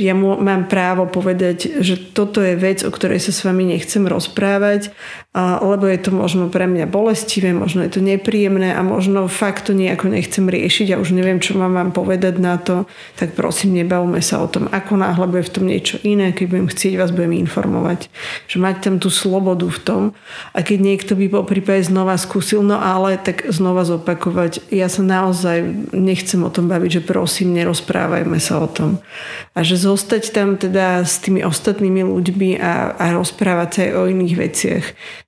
ja 0.00 0.16
mám 0.16 0.64
právo 0.64 1.04
povedať, 1.04 1.84
že 1.84 2.00
toto 2.00 2.40
je 2.40 2.56
vec, 2.56 2.80
o 2.80 2.88
ktorej 2.88 3.20
sa 3.20 3.36
s 3.36 3.44
vami 3.44 3.68
nechcem 3.68 4.08
rozprávať, 4.08 4.96
lebo 5.36 5.84
je 5.84 6.00
to 6.00 6.10
možno 6.10 6.48
pre 6.48 6.64
mňa 6.64 6.88
bolestivé, 6.88 7.52
možno 7.52 7.84
je 7.84 7.92
to 7.92 8.00
nepríjemné 8.00 8.72
a 8.72 8.80
možno 8.80 9.28
fakt 9.28 9.68
to 9.68 9.76
nejako 9.76 10.08
nechcem 10.08 10.48
riešiť 10.48 10.96
a 10.96 11.00
už 11.04 11.12
neviem, 11.12 11.36
čo 11.36 11.60
mám 11.60 11.76
vám 11.76 11.92
povedať 11.92 12.40
na 12.40 12.56
to, 12.56 12.88
tak 13.20 13.36
prosím, 13.36 13.76
nebavme 13.76 14.24
sa 14.24 14.40
o 14.40 14.48
tom. 14.48 14.72
Ako 14.72 14.96
náhle 14.96 15.28
bude 15.28 15.44
v 15.44 15.52
tom 15.52 15.68
niečo 15.68 16.00
iné, 16.00 16.32
keď 16.32 16.46
budem 16.48 16.68
chcieť, 16.72 16.96
vás 16.96 17.12
budem 17.12 17.36
informovať. 17.44 18.08
Že 18.48 18.56
mať 18.56 18.76
tam 18.80 18.94
tú 18.96 19.12
slobodu 19.12 19.68
v 19.68 19.80
tom 19.84 20.02
a 20.56 20.64
keď 20.64 20.78
niekto 20.80 21.12
by 21.12 21.28
po 21.28 21.44
prípade 21.44 21.84
znova 21.84 22.16
skúsil, 22.16 22.64
no 22.64 22.80
ale 22.80 23.20
tak 23.20 23.44
znova 23.52 23.84
zopakovať, 23.84 24.72
ja 24.72 24.88
sa 24.88 25.04
naozaj 25.04 25.92
nechcem 25.92 26.40
o 26.40 26.48
tom 26.48 26.72
baviť, 26.72 26.90
že 26.98 27.02
prosím, 27.04 27.52
nerozprávajme 27.52 28.40
sa 28.40 28.64
o 28.64 28.66
tom. 28.66 28.96
A 29.52 29.60
že 29.60 29.76
zostať 29.90 30.22
tam 30.30 30.54
teda 30.54 31.02
s 31.02 31.18
tými 31.18 31.42
ostatnými 31.42 32.06
ľuďmi 32.06 32.62
a, 32.62 32.94
a 32.94 33.06
rozprávať 33.18 33.68
sa 33.74 33.80
aj 33.90 33.92
o 33.98 34.02
iných 34.06 34.34
veciach. 34.38 34.84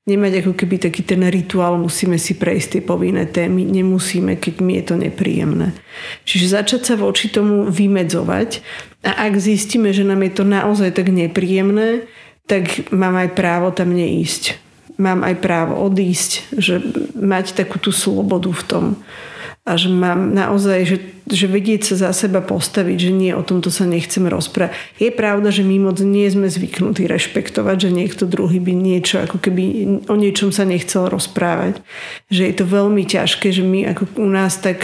Nemať 0.06 0.32
ako 0.42 0.52
keby 0.54 0.78
taký 0.78 1.02
ten 1.02 1.26
rituál, 1.26 1.82
musíme 1.82 2.14
si 2.18 2.38
prejsť 2.38 2.78
tie 2.78 2.82
povinné 2.82 3.26
témy, 3.26 3.66
nemusíme, 3.66 4.38
keď 4.38 4.54
mi 4.62 4.78
je 4.78 4.84
to 4.86 4.94
nepríjemné. 4.94 5.74
Čiže 6.22 6.62
začať 6.62 6.80
sa 6.86 6.94
voči 6.94 7.26
tomu 7.34 7.66
vymedzovať 7.66 8.62
a 9.02 9.26
ak 9.26 9.34
zistíme, 9.34 9.90
že 9.90 10.06
nám 10.06 10.22
je 10.22 10.32
to 10.38 10.44
naozaj 10.46 10.94
tak 10.94 11.10
nepríjemné, 11.10 12.06
tak 12.46 12.90
mám 12.94 13.18
aj 13.18 13.34
právo 13.34 13.74
tam 13.74 13.90
neísť. 13.90 14.58
Mám 15.02 15.26
aj 15.26 15.34
právo 15.42 15.82
odísť, 15.82 16.54
že 16.54 16.78
mať 17.18 17.58
takú 17.58 17.82
tú 17.82 17.90
slobodu 17.90 18.52
v 18.52 18.62
tom 18.66 18.84
a 19.62 19.78
že 19.78 19.86
mám 19.86 20.34
naozaj, 20.34 20.78
že, 20.82 20.96
že 21.30 21.46
vedieť 21.46 21.94
sa 21.94 22.10
za 22.10 22.26
seba 22.26 22.42
postaviť, 22.42 22.98
že 22.98 23.12
nie, 23.14 23.30
o 23.30 23.46
tomto 23.46 23.70
sa 23.70 23.86
nechcem 23.86 24.26
rozprávať. 24.26 24.74
Je 24.98 25.14
pravda, 25.14 25.54
že 25.54 25.62
my 25.62 25.86
moc 25.86 26.02
nie 26.02 26.26
sme 26.26 26.50
zvyknutí 26.50 27.06
rešpektovať, 27.06 27.86
že 27.86 27.94
niekto 27.94 28.26
druhý 28.26 28.58
by 28.58 28.74
niečo, 28.74 29.22
ako 29.22 29.38
keby 29.38 29.62
o 30.10 30.18
niečom 30.18 30.50
sa 30.50 30.66
nechcel 30.66 31.06
rozprávať. 31.06 31.78
Že 32.26 32.42
je 32.42 32.54
to 32.58 32.64
veľmi 32.66 33.06
ťažké, 33.06 33.54
že 33.54 33.62
my 33.62 33.94
ako 33.94 34.18
u 34.18 34.26
nás 34.26 34.58
tak 34.58 34.82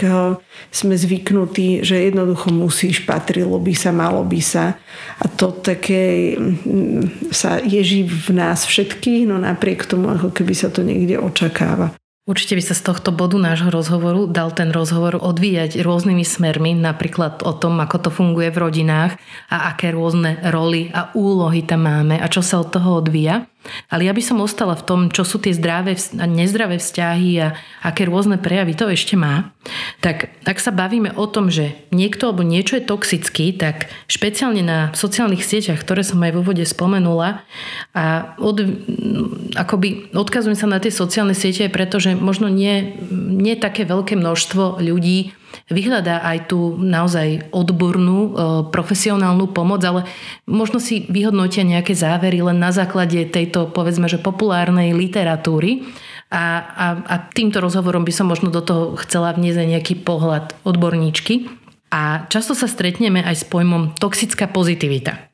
sme 0.71 0.95
zvyknutí, 0.95 1.83
že 1.83 1.99
jednoducho 1.99 2.47
musíš, 2.47 3.03
patrilo 3.03 3.59
by 3.59 3.75
sa, 3.75 3.91
malo 3.91 4.23
by 4.23 4.39
sa. 4.39 4.79
A 5.19 5.27
to 5.27 5.51
také 5.59 6.39
mm, 6.39 7.35
sa 7.35 7.59
ježí 7.59 8.07
v 8.07 8.31
nás 8.31 8.63
všetkých, 8.63 9.27
no 9.27 9.43
napriek 9.43 9.83
tomu, 9.83 10.07
ako 10.07 10.31
keby 10.31 10.55
sa 10.55 10.71
to 10.71 10.87
niekde 10.87 11.19
očakáva. 11.19 11.91
Určite 12.29 12.53
by 12.53 12.61
sa 12.61 12.77
z 12.77 12.85
tohto 12.85 13.09
bodu 13.09 13.41
nášho 13.41 13.73
rozhovoru 13.73 14.29
dal 14.29 14.53
ten 14.53 14.69
rozhovor 14.69 15.17
odvíjať 15.17 15.81
rôznymi 15.81 16.21
smermi, 16.21 16.77
napríklad 16.77 17.41
o 17.41 17.57
tom, 17.57 17.81
ako 17.81 17.97
to 18.05 18.09
funguje 18.13 18.53
v 18.53 18.69
rodinách 18.69 19.17
a 19.49 19.73
aké 19.73 19.89
rôzne 19.89 20.37
roly 20.53 20.93
a 20.93 21.09
úlohy 21.17 21.65
tam 21.65 21.89
máme 21.89 22.21
a 22.21 22.29
čo 22.29 22.45
sa 22.45 22.61
od 22.61 22.69
toho 22.69 23.01
odvíja. 23.01 23.49
Ale 23.91 24.07
ja 24.07 24.15
by 24.15 24.23
som 24.23 24.39
ostala 24.39 24.73
v 24.73 24.85
tom, 24.87 24.99
čo 25.11 25.27
sú 25.27 25.37
tie 25.37 25.51
zdravé 25.51 25.99
a 26.15 26.25
nezdravé 26.25 26.79
vzťahy 26.79 27.31
a 27.43 27.47
aké 27.83 28.07
rôzne 28.07 28.39
prejavy 28.39 28.73
to 28.73 28.87
ešte 28.87 29.19
má. 29.19 29.51
Tak 29.99 30.31
ak 30.47 30.57
sa 30.57 30.71
bavíme 30.71 31.11
o 31.19 31.27
tom, 31.27 31.51
že 31.51 31.75
niekto 31.91 32.31
alebo 32.31 32.47
niečo 32.47 32.79
je 32.79 32.87
toxický, 32.87 33.51
tak 33.51 33.91
špeciálne 34.07 34.63
na 34.63 34.79
sociálnych 34.95 35.43
sieťach, 35.43 35.83
ktoré 35.83 36.07
som 36.07 36.23
aj 36.23 36.31
v 36.33 36.39
úvode 36.39 36.63
spomenula, 36.63 37.43
a 37.91 38.33
od, 38.39 38.63
akoby 39.59 40.15
odkazujem 40.15 40.55
sa 40.55 40.67
na 40.69 40.79
tie 40.79 40.93
sociálne 40.93 41.35
siete, 41.35 41.67
pretože 41.67 42.15
možno 42.15 42.47
nie, 42.47 42.95
nie 43.11 43.59
také 43.59 43.83
veľké 43.83 44.15
množstvo 44.15 44.79
ľudí 44.79 45.35
vyhľadá 45.69 46.25
aj 46.25 46.49
tú 46.49 46.75
naozaj 46.77 47.49
odbornú, 47.53 48.19
e, 48.19 48.29
profesionálnu 48.73 49.53
pomoc, 49.53 49.81
ale 49.85 50.09
možno 50.49 50.81
si 50.81 51.05
vyhodnotia 51.07 51.61
nejaké 51.61 51.93
závery 51.93 52.41
len 52.41 52.57
na 52.57 52.73
základe 52.73 53.29
tejto, 53.29 53.69
povedzme, 53.69 54.09
že 54.09 54.19
populárnej 54.19 54.91
literatúry. 54.97 55.85
A, 56.29 56.61
a, 56.61 56.85
a 57.09 57.15
týmto 57.33 57.57
rozhovorom 57.57 58.05
by 58.05 58.13
som 58.13 58.29
možno 58.29 58.53
do 58.53 58.61
toho 58.61 58.93
chcela 59.01 59.33
vniesť 59.33 59.65
nejaký 59.65 60.05
pohľad 60.05 60.53
odborníčky. 60.61 61.49
A 61.89 62.29
často 62.29 62.53
sa 62.53 62.69
stretneme 62.69 63.25
aj 63.25 63.35
s 63.41 63.45
pojmom 63.49 63.97
toxická 63.97 64.45
pozitivita. 64.45 65.29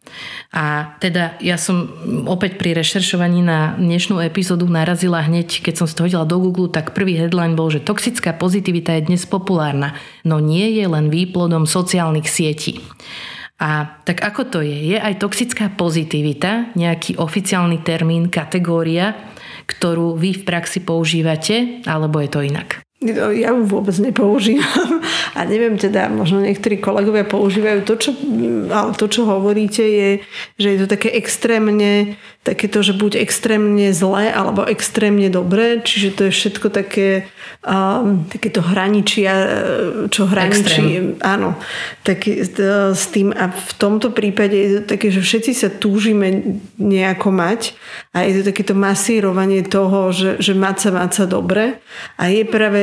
A 0.55 0.95
teda 1.03 1.35
ja 1.43 1.59
som 1.59 1.91
opäť 2.31 2.55
pri 2.55 2.71
rešeršovaní 2.79 3.43
na 3.43 3.75
dnešnú 3.75 4.23
epizódu 4.23 4.63
narazila 4.71 5.19
hneď, 5.19 5.59
keď 5.59 5.83
som 5.83 5.85
si 5.89 5.99
to 5.99 6.07
hodila 6.07 6.23
do 6.23 6.39
Google, 6.39 6.71
tak 6.71 6.95
prvý 6.95 7.19
headline 7.19 7.59
bol, 7.59 7.67
že 7.67 7.83
toxická 7.83 8.31
pozitivita 8.31 8.95
je 8.95 9.11
dnes 9.11 9.27
populárna, 9.27 9.99
no 10.23 10.39
nie 10.39 10.79
je 10.79 10.87
len 10.87 11.11
výplodom 11.11 11.67
sociálnych 11.67 12.31
sietí. 12.31 12.79
A 13.59 13.99
tak 14.07 14.23
ako 14.23 14.47
to 14.47 14.59
je? 14.63 14.95
Je 14.95 14.97
aj 14.99 15.19
toxická 15.19 15.71
pozitivita 15.75 16.75
nejaký 16.75 17.19
oficiálny 17.19 17.83
termín, 17.83 18.31
kategória, 18.31 19.15
ktorú 19.67 20.15
vy 20.15 20.39
v 20.39 20.45
praxi 20.47 20.83
používate, 20.83 21.83
alebo 21.83 22.19
je 22.23 22.29
to 22.31 22.39
inak? 22.43 22.84
Ja 23.03 23.51
ju 23.51 23.67
vôbec 23.67 23.93
nepoužívam. 23.99 25.03
A 25.35 25.43
neviem 25.43 25.75
teda, 25.75 26.07
možno 26.07 26.39
niektorí 26.39 26.79
kolegovia 26.79 27.27
používajú 27.27 27.83
to, 27.83 27.93
čo, 27.99 28.11
ale 28.71 28.95
to, 28.95 29.05
čo 29.11 29.27
hovoríte 29.27 29.83
je, 29.83 30.09
že 30.55 30.67
je 30.73 30.77
to 30.79 30.87
také 30.87 31.11
extrémne 31.11 32.15
takéto, 32.45 32.85
že 32.85 32.93
buď 32.93 33.17
extrémne 33.17 33.89
zlé 33.89 34.29
alebo 34.29 34.69
extrémne 34.69 35.33
dobré, 35.33 35.81
čiže 35.81 36.13
to 36.13 36.21
je 36.29 36.31
všetko 36.31 36.69
také 36.69 37.25
um, 37.65 38.21
takéto 38.29 38.61
hraničia, 38.61 39.33
čo 40.13 40.29
hraničí, 40.29 40.85
Extrém. 40.85 41.25
áno, 41.25 41.57
tak 42.05 42.29
s 42.29 43.05
tým 43.09 43.33
a 43.33 43.49
v 43.49 43.73
tomto 43.81 44.13
prípade 44.13 44.53
je 44.53 44.69
to 44.77 44.81
také, 44.93 45.09
že 45.09 45.25
všetci 45.25 45.51
sa 45.57 45.69
túžime 45.73 46.61
nejako 46.77 47.33
mať 47.33 47.73
a 48.13 48.21
je 48.29 48.39
to 48.39 48.53
takéto 48.53 48.77
masírovanie 48.77 49.65
toho, 49.65 50.13
že, 50.13 50.37
že 50.37 50.53
mať 50.53 50.75
sa, 50.77 50.89
mať 50.93 51.11
sa 51.17 51.25
dobre. 51.25 51.81
A 52.21 52.29
je 52.29 52.45
práve 52.45 52.79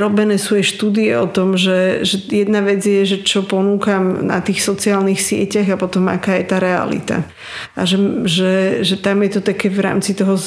robené 0.00 0.40
sú 0.40 0.56
aj 0.56 0.64
štúdie 0.64 1.12
o 1.20 1.28
tom, 1.28 1.60
že, 1.60 2.02
že 2.08 2.24
jedna 2.32 2.64
vec 2.64 2.80
je, 2.80 3.04
že 3.04 3.18
čo 3.20 3.44
ponúkam 3.44 4.24
na 4.24 4.40
tých 4.40 4.64
sociálnych 4.64 5.20
sieťach 5.20 5.76
a 5.76 5.80
potom 5.80 6.08
aká 6.08 6.40
je 6.40 6.44
tá 6.48 6.56
realita. 6.56 7.28
A 7.76 7.84
že, 7.84 8.00
že, 8.24 8.52
že 8.86 8.93
že 8.94 9.02
tam 9.02 9.26
je 9.26 9.30
to 9.34 9.40
také 9.42 9.66
v 9.66 9.82
rámci 9.82 10.14
toho, 10.14 10.38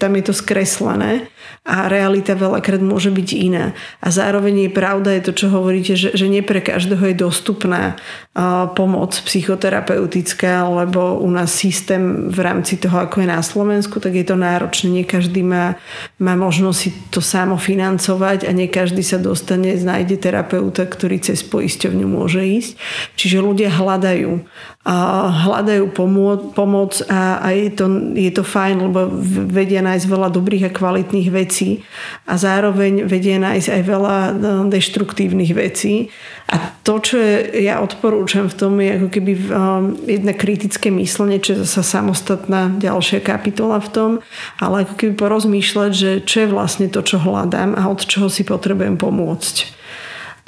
tam 0.00 0.16
je 0.16 0.24
to 0.24 0.32
skreslené 0.32 1.28
a 1.68 1.92
realita 1.92 2.32
veľakrát 2.32 2.80
môže 2.80 3.12
byť 3.12 3.28
iná. 3.36 3.76
A 4.00 4.08
zároveň 4.08 4.64
je 4.64 4.70
pravda, 4.72 5.12
je 5.12 5.28
to, 5.28 5.32
čo 5.36 5.46
hovoríte, 5.52 5.92
že, 5.92 6.16
že 6.16 6.32
nie 6.32 6.40
pre 6.40 6.64
každého 6.64 7.12
je 7.12 7.16
dostupná 7.20 8.00
pomoc 8.72 9.12
psychoterapeutická, 9.12 10.64
lebo 10.64 11.20
u 11.20 11.28
nás 11.28 11.52
systém 11.52 12.32
v 12.32 12.38
rámci 12.40 12.80
toho, 12.80 13.04
ako 13.04 13.20
je 13.20 13.28
na 13.28 13.44
Slovensku, 13.44 14.00
tak 14.00 14.16
je 14.16 14.24
to 14.24 14.40
náročné. 14.40 14.88
Nie 14.88 15.04
každý 15.04 15.44
má, 15.44 15.76
má 16.16 16.32
možnosť 16.32 16.78
si 16.80 16.90
to 17.12 17.20
samo 17.20 17.60
financovať 17.60 18.48
a 18.48 18.50
nie 18.56 18.72
každý 18.72 19.04
sa 19.04 19.20
dostane, 19.20 19.76
nájde 19.76 20.16
terapeuta, 20.16 20.88
ktorý 20.88 21.20
cez 21.20 21.44
poisťovňu 21.44 22.06
môže 22.08 22.40
ísť. 22.40 22.72
Čiže 23.20 23.44
ľudia 23.44 23.68
hľadajú 23.68 24.48
a 24.80 25.28
hľadajú 25.28 25.92
pomoc, 25.92 26.56
pomoc 26.56 27.04
a, 27.04 27.36
a 27.36 27.52
je, 27.52 27.68
to, 27.68 28.16
je 28.16 28.32
to 28.32 28.40
fajn, 28.40 28.88
lebo 28.88 29.12
vedia 29.52 29.84
nájsť 29.84 30.08
veľa 30.08 30.32
dobrých 30.32 30.72
a 30.72 30.74
kvalitných 30.74 31.28
vecí 31.28 31.84
a 32.24 32.40
zároveň 32.40 33.04
vedia 33.04 33.36
nájsť 33.36 33.68
aj 33.76 33.82
veľa 33.84 34.16
no, 34.40 34.72
deštruktívnych 34.72 35.52
vecí. 35.52 36.08
A 36.48 36.80
to, 36.80 36.96
čo 36.96 37.20
ja 37.60 37.84
odporúčam 37.84 38.48
v 38.48 38.56
tom, 38.56 38.80
je 38.80 38.90
ako 38.96 39.08
keby 39.12 39.32
um, 39.36 40.00
jedna 40.08 40.32
kritické 40.32 40.88
myslenie, 40.88 41.44
čo 41.44 41.60
je 41.60 41.68
zase 41.68 41.84
samostatná 41.84 42.72
ďalšia 42.80 43.20
kapitola 43.20 43.84
v 43.84 43.88
tom, 43.92 44.10
ale 44.64 44.88
ako 44.88 44.96
keby 44.96 45.12
porozmýšľať, 45.12 45.90
že 45.92 46.10
čo 46.24 46.48
je 46.48 46.48
vlastne 46.48 46.88
to, 46.88 47.04
čo 47.04 47.20
hľadám 47.20 47.76
a 47.76 47.84
od 47.84 48.00
čoho 48.00 48.32
si 48.32 48.48
potrebujem 48.48 48.96
pomôcť. 48.96 49.79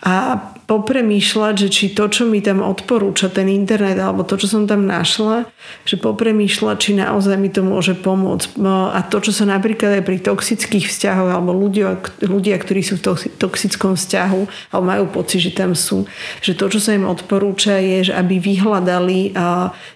A 0.03 0.35
popremýšľať, 0.67 1.55
že 1.67 1.69
či 1.69 1.85
to, 1.93 2.09
čo 2.09 2.25
mi 2.27 2.43
tam 2.43 2.65
odporúča 2.65 3.29
ten 3.29 3.47
internet 3.51 4.01
alebo 4.01 4.25
to, 4.25 4.35
čo 4.41 4.49
som 4.49 4.63
tam 4.67 4.89
našla, 4.89 5.47
že 5.85 6.01
popremýšľať, 6.01 6.77
či 6.81 6.91
naozaj 6.97 7.37
mi 7.39 7.53
to 7.53 7.61
môže 7.61 7.99
pomôcť. 8.01 8.57
No, 8.57 8.89
a 8.89 9.05
to, 9.05 9.21
čo 9.21 9.31
sa 9.31 9.45
napríklad 9.47 10.01
aj 10.01 10.05
pri 10.07 10.19
toxických 10.25 10.89
vzťahoch 10.89 11.31
alebo 11.31 11.55
ľudia, 11.55 12.01
ľudia 12.25 12.57
ktorí 12.59 12.81
sú 12.83 12.99
v 12.99 13.15
toxickom 13.37 13.95
vzťahu 13.95 14.73
alebo 14.75 14.85
majú 14.87 15.05
pocit, 15.23 15.45
že 15.45 15.53
tam 15.53 15.77
sú, 15.77 16.09
že 16.41 16.57
to, 16.57 16.67
čo 16.73 16.81
sa 16.81 16.97
im 16.97 17.07
odporúča 17.07 17.79
je, 17.79 18.11
že 18.11 18.13
aby 18.17 18.43
vyhľadali, 18.43 19.37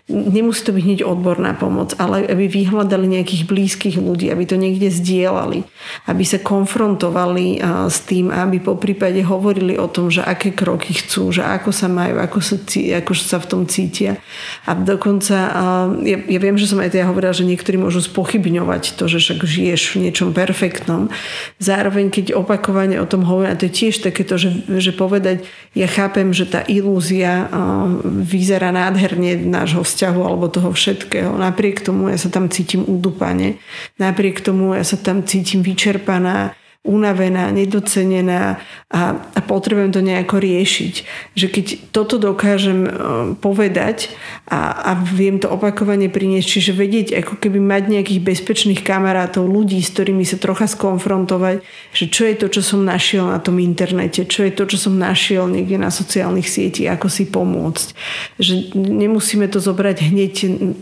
nemusí 0.07 0.62
to 0.62 0.71
byť 0.71 0.83
hneď 0.87 1.01
odborná 1.03 1.59
pomoc, 1.59 1.99
ale 1.99 2.23
aby 2.31 2.47
vyhľadali 2.47 3.11
nejakých 3.11 3.42
blízkych 3.51 3.99
ľudí, 3.99 4.31
aby 4.31 4.47
to 4.47 4.55
niekde 4.55 4.87
zdieľali, 4.87 5.66
aby 6.07 6.23
sa 6.23 6.38
konfrontovali 6.38 7.59
s 7.90 8.07
tým, 8.07 8.31
aby 8.31 8.62
po 8.62 8.79
prípade 8.79 9.19
hovorili 9.27 9.75
o 9.75 9.90
tom, 9.90 10.07
že 10.07 10.23
aké 10.23 10.55
kroky 10.55 10.95
chcú, 10.95 11.35
že 11.35 11.42
ako 11.42 11.75
sa 11.75 11.90
majú, 11.90 12.23
ako 12.23 12.38
sa, 12.38 12.55
ako 13.03 13.12
sa 13.19 13.42
v 13.42 13.47
tom 13.51 13.62
cítia. 13.66 14.23
A 14.71 14.79
dokonca, 14.79 15.35
ja, 16.07 16.19
ja 16.23 16.38
viem, 16.38 16.55
že 16.55 16.71
som 16.71 16.79
aj 16.79 16.95
teda 16.95 17.11
hovorila, 17.11 17.35
že 17.35 17.42
niektorí 17.42 17.75
môžu 17.75 17.99
spochybňovať 18.07 18.95
to, 18.95 19.11
že 19.11 19.19
však 19.19 19.42
žiješ 19.42 19.99
v 19.99 20.07
niečom 20.07 20.31
perfektnom. 20.31 21.11
Zároveň, 21.59 22.14
keď 22.14 22.38
opakovane 22.38 22.95
o 23.03 23.11
tom 23.11 23.27
hovorím, 23.27 23.51
a 23.51 23.59
to 23.59 23.66
je 23.66 23.75
tiež 23.75 24.07
takéto, 24.07 24.38
že, 24.38 24.55
že 24.71 24.95
povedať, 24.95 25.42
ja 25.75 25.90
chápem, 25.90 26.31
že 26.31 26.47
tá 26.47 26.62
ilúzia 26.71 27.51
vyzerá 28.07 28.71
nádherne 28.71 29.35
nášho 29.51 29.83
vzťahu 29.96 30.20
alebo 30.20 30.52
toho 30.52 30.76
všetkého. 30.76 31.32
Napriek 31.40 31.80
tomu 31.80 32.12
ja 32.12 32.20
sa 32.20 32.28
tam 32.28 32.52
cítim 32.52 32.85
udupane. 32.85 33.56
Napriek 33.96 34.44
tomu 34.44 34.76
ja 34.76 34.85
sa 34.85 35.00
tam 35.00 35.24
cítim 35.24 35.64
vyčerpaná 35.64 36.52
unavená, 36.87 37.51
nedocenená 37.51 38.62
a, 38.87 39.18
a 39.18 39.40
potrebujem 39.42 39.90
to 39.90 40.01
nejako 40.01 40.38
riešiť. 40.38 40.94
Že 41.35 41.46
keď 41.51 41.66
toto 41.90 42.22
dokážem 42.22 42.87
e, 42.87 42.90
povedať 43.42 44.14
a, 44.46 44.94
a 44.94 45.03
viem 45.03 45.42
to 45.42 45.51
opakovane 45.51 46.07
priniesť, 46.07 46.46
čiže 46.46 46.72
vedieť, 46.72 47.18
ako 47.18 47.42
keby 47.42 47.59
mať 47.59 47.83
nejakých 47.90 48.22
bezpečných 48.22 48.87
kamarátov, 48.87 49.51
ľudí, 49.51 49.83
s 49.83 49.90
ktorými 49.90 50.22
sa 50.22 50.38
trocha 50.38 50.70
skonfrontovať, 50.70 51.66
že 51.90 52.05
čo 52.07 52.22
je 52.31 52.35
to, 52.38 52.46
čo 52.46 52.62
som 52.62 52.87
našiel 52.87 53.27
na 53.27 53.42
tom 53.42 53.59
internete, 53.59 54.22
čo 54.22 54.46
je 54.46 54.55
to, 54.55 54.70
čo 54.70 54.79
som 54.79 54.94
našiel 54.94 55.51
niekde 55.51 55.83
na 55.83 55.90
sociálnych 55.90 56.46
sieti, 56.46 56.87
ako 56.87 57.11
si 57.11 57.27
pomôcť. 57.27 57.88
Že 58.38 58.55
nemusíme 58.79 59.51
to 59.51 59.59
zobrať 59.59 60.14
hneď 60.14 60.33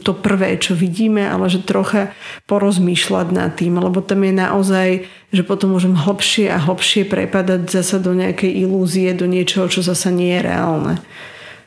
to 0.05 0.13
prvé, 0.13 0.61
čo 0.61 0.77
vidíme, 0.77 1.25
ale 1.25 1.49
že 1.49 1.65
trocha 1.65 2.13
porozmýšľať 2.45 3.27
nad 3.33 3.57
tým, 3.57 3.81
lebo 3.81 4.05
tam 4.05 4.21
je 4.29 4.33
naozaj 4.37 4.89
že 5.35 5.43
potom 5.43 5.75
môžem 5.75 5.99
hlbšie 5.99 6.47
a 6.47 6.63
hlbšie 6.63 7.11
prepadať 7.11 7.67
zasa 7.67 7.99
do 7.99 8.15
nejakej 8.15 8.55
ilúzie, 8.55 9.11
do 9.11 9.27
niečoho, 9.27 9.67
čo 9.67 9.83
zasa 9.83 10.15
nie 10.15 10.31
je 10.39 10.47
reálne. 10.47 10.95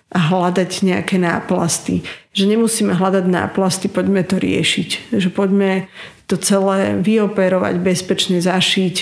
A 0.07 0.19
hľadať 0.31 0.87
nejaké 0.87 1.19
náplasty. 1.19 2.07
Že 2.31 2.55
nemusíme 2.55 2.95
hľadať 2.95 3.27
náplasty, 3.27 3.91
poďme 3.91 4.23
to 4.23 4.39
riešiť. 4.39 5.11
Že 5.11 5.29
poďme 5.35 5.91
to 6.31 6.39
celé 6.39 6.95
vyoperovať, 7.03 7.75
bezpečne 7.83 8.39
zašiť, 8.39 8.95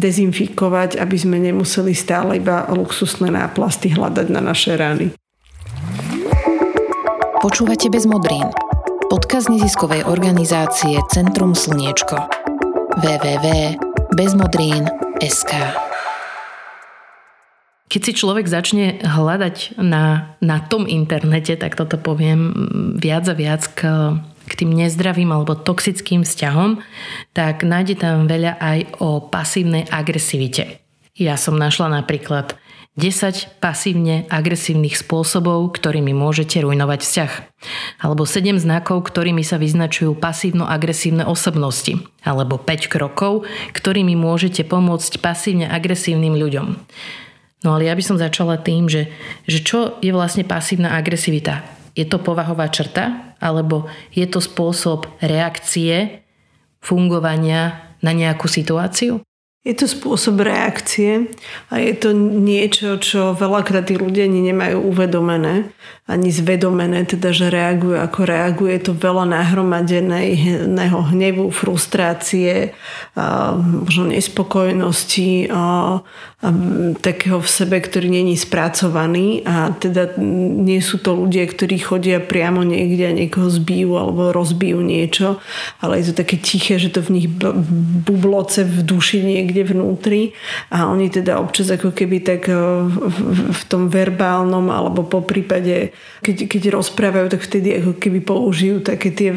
dezinfikovať, 0.00 0.96
aby 0.96 1.16
sme 1.20 1.36
nemuseli 1.36 1.92
stále 1.92 2.40
iba 2.40 2.64
luxusné 2.72 3.28
náplasty 3.28 3.92
hľadať 3.92 4.26
na 4.32 4.40
naše 4.40 4.72
rany. 4.72 5.12
Počúvate 7.44 7.92
bez 7.92 8.08
modrín. 8.08 8.48
Podkaz 9.12 9.52
neziskovej 9.52 10.08
organizácie 10.08 10.96
Centrum 11.12 11.52
Slniečko 11.52 12.41
www.bezmodrín.sk 12.92 15.52
Keď 17.88 18.00
si 18.04 18.12
človek 18.12 18.44
začne 18.44 19.00
hľadať 19.00 19.80
na, 19.80 20.36
na 20.44 20.60
tom 20.60 20.84
internete, 20.84 21.56
tak 21.56 21.72
toto 21.72 21.96
poviem 21.96 22.52
viac 23.00 23.24
a 23.32 23.34
viac 23.38 23.64
k, 23.72 23.88
k 24.44 24.52
tým 24.52 24.76
nezdravým 24.76 25.32
alebo 25.32 25.56
toxickým 25.56 26.28
vzťahom, 26.28 26.84
tak 27.32 27.64
nájde 27.64 27.96
tam 27.96 28.28
veľa 28.28 28.60
aj 28.60 29.00
o 29.00 29.24
pasívnej 29.24 29.88
agresivite. 29.88 30.81
Ja 31.12 31.36
som 31.36 31.60
našla 31.60 31.92
napríklad 31.92 32.56
10 32.96 33.60
pasívne 33.60 34.28
agresívnych 34.28 35.00
spôsobov, 35.00 35.72
ktorými 35.76 36.12
môžete 36.12 36.60
rujnovať 36.60 37.00
vzťah. 37.00 37.32
Alebo 38.04 38.28
7 38.28 38.60
znakov, 38.60 39.08
ktorými 39.08 39.40
sa 39.40 39.56
vyznačujú 39.56 40.12
pasívno-agresívne 40.16 41.24
osobnosti. 41.24 42.00
Alebo 42.20 42.60
5 42.60 42.92
krokov, 42.92 43.48
ktorými 43.72 44.12
môžete 44.12 44.64
pomôcť 44.68 45.24
pasívne 45.24 45.68
agresívnym 45.72 46.36
ľuďom. 46.36 46.66
No 47.64 47.68
ale 47.76 47.88
ja 47.88 47.96
by 47.96 48.04
som 48.04 48.20
začala 48.20 48.60
tým, 48.60 48.92
že, 48.92 49.08
že 49.48 49.64
čo 49.64 49.96
je 50.04 50.12
vlastne 50.12 50.44
pasívna 50.44 50.92
agresivita? 50.96 51.64
Je 51.96 52.04
to 52.04 52.20
povahová 52.20 52.68
črta? 52.68 53.36
Alebo 53.40 53.88
je 54.12 54.24
to 54.28 54.40
spôsob 54.40 55.08
reakcie, 55.24 56.24
fungovania 56.80 57.88
na 58.04 58.12
nejakú 58.12 58.48
situáciu? 58.52 59.24
Je 59.62 59.78
to 59.78 59.86
spôsob 59.86 60.42
reakcie 60.42 61.30
a 61.70 61.78
je 61.78 61.94
to 61.94 62.10
niečo, 62.18 62.98
čo 62.98 63.30
veľakrát 63.30 63.86
tí 63.86 63.94
ľudia 63.94 64.26
ani 64.26 64.50
nemajú 64.50 64.82
uvedomené, 64.82 65.70
ani 66.02 66.34
zvedomené, 66.34 67.06
teda, 67.06 67.30
že 67.30 67.46
reagujú 67.46 67.94
ako 67.94 68.20
reaguje. 68.26 68.74
Je 68.74 68.90
to 68.90 68.94
veľa 68.98 69.22
nahromadeného 69.22 70.98
hnevu, 71.14 71.54
frustrácie, 71.54 72.74
možno 73.86 74.10
nespokojnosti, 74.10 75.46
takého 76.98 77.38
v 77.38 77.46
sebe, 77.46 77.78
ktorý 77.78 78.10
není 78.10 78.34
spracovaný 78.34 79.46
a 79.46 79.70
teda 79.78 80.18
nie 80.66 80.82
sú 80.82 80.98
to 80.98 81.14
ľudia, 81.14 81.46
ktorí 81.46 81.78
chodia 81.78 82.18
priamo 82.18 82.66
niekde 82.66 83.04
a 83.06 83.14
niekoho 83.14 83.46
zbijú 83.46 83.94
alebo 83.94 84.34
rozbijú 84.34 84.82
niečo, 84.82 85.38
ale 85.78 86.02
je 86.02 86.10
to 86.10 86.26
také 86.26 86.42
tiché, 86.42 86.82
že 86.82 86.90
to 86.90 86.98
v 86.98 87.14
nich 87.14 87.28
bubloce 88.02 88.66
v 88.66 88.82
duši 88.82 89.22
niekde 89.22 89.70
vnútri 89.70 90.34
a 90.74 90.90
oni 90.90 91.14
teda 91.14 91.38
občas 91.38 91.70
ako 91.70 91.94
keby 91.94 92.26
tak 92.26 92.50
e, 92.50 92.58
v 93.54 93.62
tom 93.70 93.86
verbálnom 93.86 94.66
alebo 94.66 95.06
po 95.06 95.22
prípade, 95.22 95.91
keď, 96.22 96.46
keď 96.46 96.62
rozprávajú, 96.78 97.26
tak 97.34 97.42
vtedy 97.42 97.82
ako 97.82 97.98
keby 97.98 98.22
použijú 98.22 98.78
také 98.78 99.10
tie, 99.10 99.34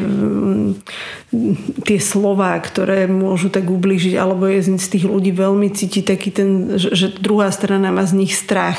tie 1.82 1.98
slova, 1.98 2.54
ktoré 2.62 3.10
môžu 3.10 3.50
tak 3.50 3.66
ubližiť 3.66 4.14
alebo 4.14 4.46
je 4.46 4.78
z 4.78 4.88
tých 4.88 5.04
ľudí 5.04 5.34
veľmi 5.34 5.66
cíti 5.74 6.06
taký 6.06 6.30
ten, 6.30 6.78
že, 6.78 6.94
že 6.94 7.06
druhá 7.18 7.50
strana 7.50 7.90
má 7.90 8.06
z 8.06 8.22
nich 8.22 8.38
strach 8.38 8.78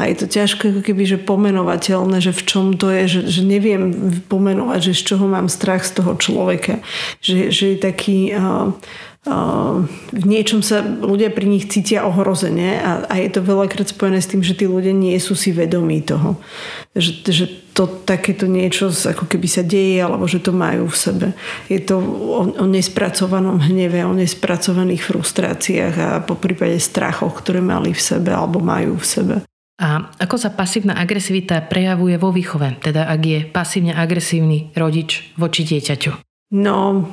a 0.00 0.08
je 0.08 0.24
to 0.24 0.26
ťažké 0.32 0.72
ako 0.72 0.80
keby, 0.80 1.02
že 1.04 1.20
pomenovateľné, 1.20 2.24
že 2.24 2.32
v 2.32 2.42
čom 2.48 2.66
to 2.72 2.88
je, 2.88 3.20
že, 3.20 3.20
že 3.28 3.42
neviem 3.44 3.92
pomenovať, 4.26 4.92
že 4.92 4.98
z 4.98 5.02
čoho 5.12 5.28
mám 5.28 5.52
strach 5.52 5.84
z 5.84 6.00
toho 6.00 6.16
človeka. 6.16 6.80
Že, 7.20 7.52
že 7.52 7.64
je 7.74 7.78
taký... 7.78 8.18
Uh, 8.32 8.72
v 9.22 10.24
niečom 10.26 10.66
sa 10.66 10.82
ľudia 10.82 11.30
pri 11.30 11.46
nich 11.46 11.70
cítia 11.70 12.02
ohrozene 12.02 12.82
a, 12.82 13.06
a 13.06 13.14
je 13.22 13.30
to 13.30 13.46
veľakrát 13.46 13.86
spojené 13.86 14.18
s 14.18 14.26
tým, 14.26 14.42
že 14.42 14.58
tí 14.58 14.66
ľudia 14.66 14.90
nie 14.90 15.14
sú 15.22 15.38
si 15.38 15.54
vedomí 15.54 16.02
toho. 16.02 16.42
Že, 16.98 17.10
že 17.30 17.44
to 17.70 17.86
takéto 18.02 18.50
niečo 18.50 18.90
ako 18.90 19.30
keby 19.30 19.46
sa 19.46 19.62
deje 19.62 20.02
alebo 20.02 20.26
že 20.26 20.42
to 20.42 20.50
majú 20.50 20.90
v 20.90 20.98
sebe. 20.98 21.26
Je 21.70 21.78
to 21.78 22.02
o, 22.02 22.50
o 22.50 22.66
nespracovanom 22.66 23.62
hneve, 23.62 24.02
o 24.02 24.10
nespracovaných 24.10 25.06
frustráciách 25.06 25.94
a 26.02 26.08
po 26.26 26.34
prípade 26.34 26.82
strachoch, 26.82 27.38
ktoré 27.38 27.62
mali 27.62 27.94
v 27.94 28.02
sebe 28.02 28.34
alebo 28.34 28.58
majú 28.58 28.98
v 28.98 29.06
sebe. 29.06 29.34
A 29.78 30.10
ako 30.18 30.34
sa 30.34 30.50
pasívna 30.50 30.98
agresivita 30.98 31.62
prejavuje 31.62 32.18
vo 32.18 32.34
výchove, 32.34 32.82
teda 32.82 33.06
ak 33.06 33.20
je 33.22 33.38
pasívne 33.46 33.94
agresívny 33.94 34.74
rodič 34.74 35.30
voči 35.38 35.62
dieťaťu? 35.62 36.31
No, 36.52 37.08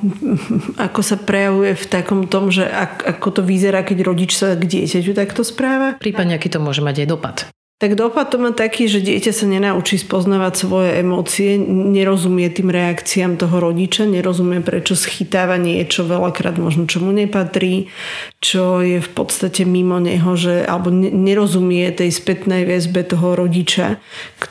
ako 0.76 1.00
sa 1.00 1.16
prejavuje 1.16 1.72
v 1.72 1.86
takom 1.88 2.28
tom, 2.28 2.52
že 2.52 2.68
ak, 2.68 3.08
ako 3.08 3.40
to 3.40 3.42
vyzerá, 3.48 3.88
keď 3.88 4.04
rodič 4.04 4.36
sa 4.36 4.60
k 4.60 4.68
dieťaťu 4.68 5.16
takto 5.16 5.48
správa? 5.48 5.96
Prípadne, 5.96 6.36
aký 6.36 6.52
to 6.52 6.60
môže 6.60 6.84
mať 6.84 7.08
aj 7.08 7.08
dopad. 7.08 7.38
Tak 7.80 7.96
dopad 7.96 8.28
to 8.28 8.36
má 8.36 8.52
taký, 8.52 8.92
že 8.92 9.00
dieťa 9.00 9.32
sa 9.32 9.48
nenaučí 9.48 9.96
spoznávať 9.96 10.54
svoje 10.60 11.00
emócie, 11.00 11.56
nerozumie 11.64 12.52
tým 12.52 12.68
reakciám 12.68 13.40
toho 13.40 13.64
rodiča, 13.64 14.04
nerozumie, 14.04 14.60
prečo 14.60 15.00
schytáva 15.00 15.56
niečo 15.56 16.04
veľakrát 16.04 16.60
možno 16.60 16.92
čomu 16.92 17.16
nepatrí, 17.16 17.88
čo 18.44 18.84
je 18.84 19.00
v 19.00 19.10
podstate 19.16 19.64
mimo 19.64 19.96
neho, 20.04 20.36
že, 20.36 20.68
alebo 20.68 20.92
nerozumie 20.92 21.88
tej 21.96 22.12
spätnej 22.12 22.68
väzbe 22.68 23.08
toho 23.08 23.40
rodiča 23.40 24.04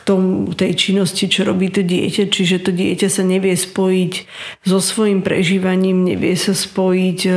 k 0.09 0.16
tomu, 0.16 0.57
tej 0.57 0.73
činnosti, 0.73 1.29
čo 1.29 1.44
robí 1.44 1.68
to 1.68 1.85
dieťa, 1.85 2.33
čiže 2.33 2.64
to 2.64 2.73
dieťa 2.73 3.12
sa 3.12 3.21
nevie 3.29 3.53
spojiť 3.53 4.12
so 4.64 4.81
svojím 4.81 5.21
prežívaním, 5.21 6.09
nevie 6.09 6.33
sa 6.33 6.57
spojiť, 6.57 7.21
eh, 7.29 7.37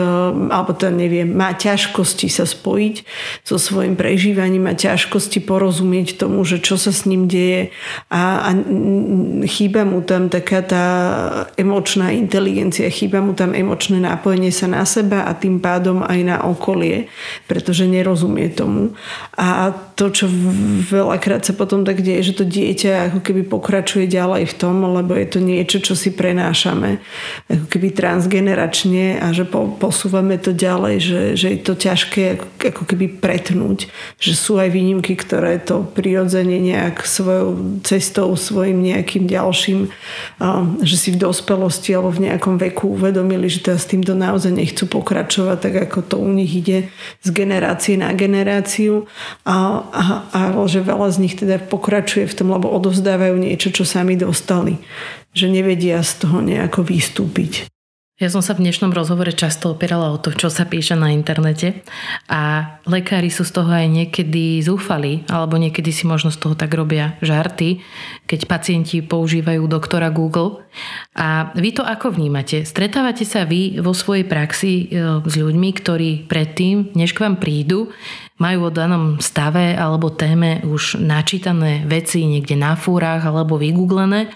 alebo 0.56 0.72
to 0.72 0.88
nevie, 0.88 1.28
má 1.28 1.52
ťažkosti 1.52 2.32
sa 2.32 2.48
spojiť 2.48 2.96
so 3.44 3.60
svojím 3.60 4.00
prežívaním, 4.00 4.72
má 4.72 4.74
ťažkosti 4.80 5.44
porozumieť 5.44 5.82
rozumieť 5.82 6.22
tomu, 6.22 6.46
že 6.46 6.62
čo 6.62 6.78
sa 6.78 6.94
s 6.94 7.10
ním 7.10 7.26
deje 7.26 7.74
a, 8.14 8.46
a 8.46 8.50
chýba 9.50 9.82
mu 9.82 10.06
tam 10.06 10.30
taká 10.30 10.62
tá 10.62 10.86
emočná 11.58 12.14
inteligencia, 12.14 12.86
chýba 12.94 13.18
mu 13.18 13.34
tam 13.34 13.58
emočné 13.58 13.98
nápojenie 13.98 14.54
sa 14.54 14.70
na 14.70 14.86
seba 14.86 15.26
a 15.26 15.34
tým 15.34 15.58
pádom 15.58 16.06
aj 16.06 16.20
na 16.22 16.38
okolie, 16.46 17.10
pretože 17.50 17.90
nerozumie 17.90 18.54
tomu. 18.54 18.94
A 19.36 19.74
to, 19.98 20.14
čo 20.14 20.30
veľakrát 20.86 21.42
sa 21.42 21.58
potom 21.58 21.82
tak 21.82 22.06
deje, 22.06 22.30
že 22.30 22.38
to 22.38 22.46
dieťa 22.46 22.61
ako 23.10 23.26
keby 23.26 23.50
pokračuje 23.50 24.06
ďalej 24.06 24.54
v 24.54 24.58
tom, 24.62 24.86
lebo 24.86 25.18
je 25.18 25.26
to 25.26 25.40
niečo, 25.42 25.82
čo 25.82 25.98
si 25.98 26.14
prenášame 26.14 27.02
ako 27.50 27.66
keby 27.66 27.90
transgeneračne 27.98 29.18
a 29.18 29.34
že 29.34 29.50
po, 29.50 29.66
posúvame 29.82 30.38
to 30.38 30.54
ďalej, 30.54 30.96
že, 31.02 31.22
že 31.34 31.48
je 31.58 31.60
to 31.66 31.74
ťažké 31.74 32.22
ako, 32.70 32.86
keby 32.86 33.18
pretnúť, 33.18 33.90
že 34.22 34.38
sú 34.38 34.62
aj 34.62 34.70
výnimky, 34.70 35.18
ktoré 35.18 35.58
to 35.58 35.72
to 35.72 35.88
prirodzene 35.88 36.60
nejak 36.60 37.08
svojou 37.08 37.80
cestou, 37.88 38.36
svojim 38.36 38.84
nejakým 38.84 39.24
ďalším, 39.24 39.88
že 40.84 40.96
si 41.00 41.16
v 41.16 41.22
dospelosti 41.24 41.96
alebo 41.96 42.12
v 42.12 42.28
nejakom 42.28 42.60
veku 42.60 42.92
uvedomili, 43.00 43.48
že 43.48 43.64
teda 43.64 43.80
s 43.80 43.88
týmto 43.88 44.12
naozaj 44.12 44.52
nechcú 44.52 44.84
pokračovať, 44.92 45.58
tak 45.64 45.74
ako 45.88 46.00
to 46.04 46.16
u 46.20 46.28
nich 46.28 46.52
ide 46.52 46.92
z 47.24 47.30
generácie 47.32 47.96
na 47.96 48.12
generáciu. 48.12 49.08
A, 49.48 49.80
a, 49.96 50.04
a 50.28 50.40
že 50.68 50.84
veľa 50.84 51.08
z 51.16 51.18
nich 51.24 51.40
teda 51.40 51.56
pokračuje 51.56 52.28
v 52.28 52.36
tom, 52.36 52.51
lebo 52.52 52.68
odovzdávajú 52.72 53.40
niečo, 53.40 53.72
čo 53.72 53.88
sami 53.88 54.20
dostali. 54.20 54.78
Že 55.32 55.62
nevedia 55.62 56.04
z 56.04 56.28
toho 56.28 56.44
nejako 56.44 56.84
vystúpiť. 56.84 57.72
Ja 58.22 58.30
som 58.30 58.46
sa 58.46 58.54
v 58.54 58.70
dnešnom 58.70 58.94
rozhovore 58.94 59.34
často 59.34 59.74
opierala 59.74 60.14
o 60.14 60.22
to, 60.22 60.30
čo 60.30 60.54
sa 60.54 60.70
píše 60.70 60.94
na 60.94 61.10
internete 61.10 61.82
a 62.30 62.78
lekári 62.86 63.34
sú 63.34 63.42
z 63.42 63.50
toho 63.50 63.74
aj 63.74 63.90
niekedy 63.90 64.62
zúfali, 64.62 65.26
alebo 65.26 65.58
niekedy 65.58 65.90
si 65.90 66.06
možno 66.06 66.30
z 66.30 66.38
toho 66.38 66.54
tak 66.54 66.70
robia 66.78 67.18
žarty, 67.26 67.82
keď 68.30 68.46
pacienti 68.46 69.02
používajú 69.02 69.66
doktora 69.66 70.14
Google. 70.14 70.62
A 71.18 71.50
vy 71.58 71.74
to 71.74 71.82
ako 71.82 72.14
vnímate? 72.14 72.62
Stretávate 72.62 73.26
sa 73.26 73.42
vy 73.42 73.82
vo 73.82 73.98
svojej 73.98 74.30
praxi 74.30 74.86
e, 74.86 75.26
s 75.26 75.34
ľuďmi, 75.42 75.70
ktorí 75.82 76.30
predtým, 76.30 76.94
než 76.94 77.18
k 77.18 77.26
vám 77.26 77.42
prídu, 77.42 77.90
majú 78.42 78.68
o 78.68 78.74
danom 78.74 79.22
stave 79.22 79.78
alebo 79.78 80.10
téme 80.10 80.66
už 80.66 80.98
načítané 80.98 81.86
veci 81.86 82.26
niekde 82.26 82.58
na 82.58 82.74
fúrach 82.74 83.22
alebo 83.22 83.62
vygooglené 83.62 84.34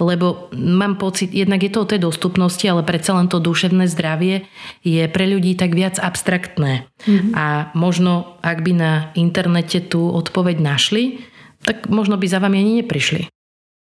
lebo 0.00 0.48
mám 0.56 0.96
pocit, 0.96 1.36
jednak 1.36 1.60
je 1.60 1.72
to 1.72 1.84
o 1.84 1.90
tej 1.90 2.00
dostupnosti, 2.00 2.64
ale 2.64 2.80
predsa 2.80 3.12
len 3.12 3.28
to 3.28 3.42
duševné 3.42 3.84
zdravie 3.92 4.48
je 4.80 5.04
pre 5.12 5.28
ľudí 5.28 5.52
tak 5.52 5.76
viac 5.76 6.00
abstraktné. 6.00 6.88
Mm-hmm. 7.04 7.32
A 7.36 7.68
možno, 7.76 8.40
ak 8.40 8.64
by 8.64 8.72
na 8.72 8.92
internete 9.12 9.84
tú 9.84 10.08
odpoveď 10.08 10.64
našli, 10.64 11.20
tak 11.60 11.92
možno 11.92 12.16
by 12.16 12.24
za 12.24 12.40
vami 12.40 12.56
ani 12.56 12.72
neprišli. 12.80 13.28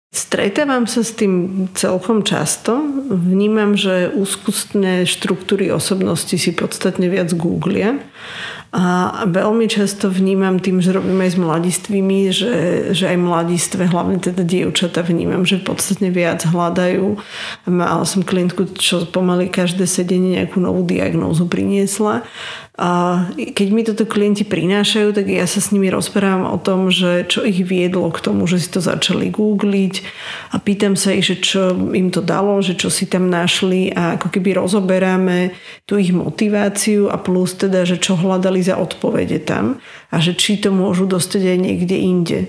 Stretávam 0.10 0.90
sa 0.90 1.06
s 1.06 1.14
tým 1.14 1.70
celkom 1.78 2.26
často. 2.26 2.82
Vnímam, 3.14 3.78
že 3.78 4.10
úzkustné 4.10 5.06
štruktúry 5.06 5.70
osobnosti 5.70 6.34
si 6.34 6.50
podstatne 6.50 7.06
viac 7.14 7.30
googlia 7.38 8.02
a 8.70 9.26
veľmi 9.26 9.66
často 9.66 10.14
vnímam 10.14 10.62
tým, 10.62 10.78
že 10.78 10.94
robím 10.94 11.26
aj 11.26 11.32
s 11.34 11.38
mladistvými, 11.42 12.20
že, 12.30 12.54
že 12.94 13.10
aj 13.10 13.18
mladistve, 13.18 13.90
hlavne 13.90 14.22
teda 14.22 14.46
dievčata 14.46 15.02
vnímam, 15.02 15.42
že 15.42 15.58
podstatne 15.58 16.14
viac 16.14 16.46
hľadajú. 16.46 17.18
Mala 17.66 18.06
som 18.06 18.22
klientku, 18.22 18.78
čo 18.78 19.10
pomaly 19.10 19.50
každé 19.50 19.90
sedenie 19.90 20.38
nejakú 20.38 20.62
novú 20.62 20.86
diagnózu 20.86 21.50
priniesla. 21.50 22.22
A 22.80 23.28
keď 23.36 23.68
mi 23.76 23.84
toto 23.84 24.08
klienti 24.08 24.48
prinášajú, 24.48 25.12
tak 25.12 25.28
ja 25.28 25.44
sa 25.44 25.60
s 25.60 25.76
nimi 25.76 25.92
rozprávam 25.92 26.48
o 26.48 26.56
tom, 26.56 26.88
že 26.88 27.28
čo 27.28 27.44
ich 27.44 27.60
viedlo 27.68 28.08
k 28.08 28.24
tomu, 28.24 28.48
že 28.48 28.56
si 28.56 28.72
to 28.72 28.80
začali 28.80 29.28
googliť. 29.28 29.96
A 30.56 30.64
pýtam 30.64 30.96
sa 30.96 31.12
ich, 31.12 31.28
že 31.28 31.44
čo 31.44 31.76
im 31.76 32.08
to 32.08 32.24
dalo, 32.24 32.64
že 32.64 32.80
čo 32.80 32.88
si 32.88 33.04
tam 33.04 33.28
našli. 33.28 33.92
A 33.92 34.16
ako 34.16 34.32
keby 34.32 34.56
rozoberáme 34.56 35.52
tú 35.84 36.00
ich 36.00 36.16
motiváciu 36.16 37.12
a 37.12 37.20
plus 37.20 37.60
teda, 37.60 37.84
že 37.84 38.00
čo 38.00 38.16
hľadali 38.16 38.59
za 38.62 38.76
odpovede 38.78 39.40
tam 39.42 39.80
a 40.10 40.18
že 40.18 40.34
či 40.34 40.58
to 40.60 40.74
môžu 40.74 41.06
dostať 41.06 41.56
aj 41.56 41.58
niekde 41.58 41.98
inde. 41.98 42.40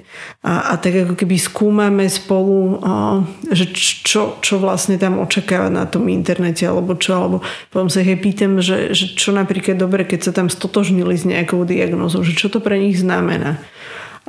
A, 0.44 0.72
a 0.72 0.80
tak 0.80 1.06
ako 1.06 1.14
keby 1.16 1.36
skúmame 1.36 2.08
spolu, 2.08 2.80
a, 2.80 3.22
že 3.52 3.70
čo, 3.74 4.38
čo 4.40 4.60
vlastne 4.60 4.96
tam 4.96 5.20
očakáva 5.20 5.68
na 5.68 5.84
tom 5.84 6.08
internete 6.08 6.66
alebo 6.66 6.96
čo, 6.96 7.16
alebo 7.16 7.36
potom 7.68 7.88
sa 7.88 8.02
ich 8.02 8.12
pýtam, 8.18 8.58
že, 8.60 8.92
že 8.96 9.12
čo 9.14 9.30
napríklad 9.32 9.78
dobre, 9.78 10.02
keď 10.08 10.30
sa 10.30 10.32
tam 10.32 10.52
stotožnili 10.52 11.14
s 11.16 11.28
nejakou 11.28 11.62
diagnózou, 11.64 12.24
že 12.26 12.34
čo 12.36 12.52
to 12.52 12.62
pre 12.62 12.78
nich 12.80 12.98
znamená 12.98 13.62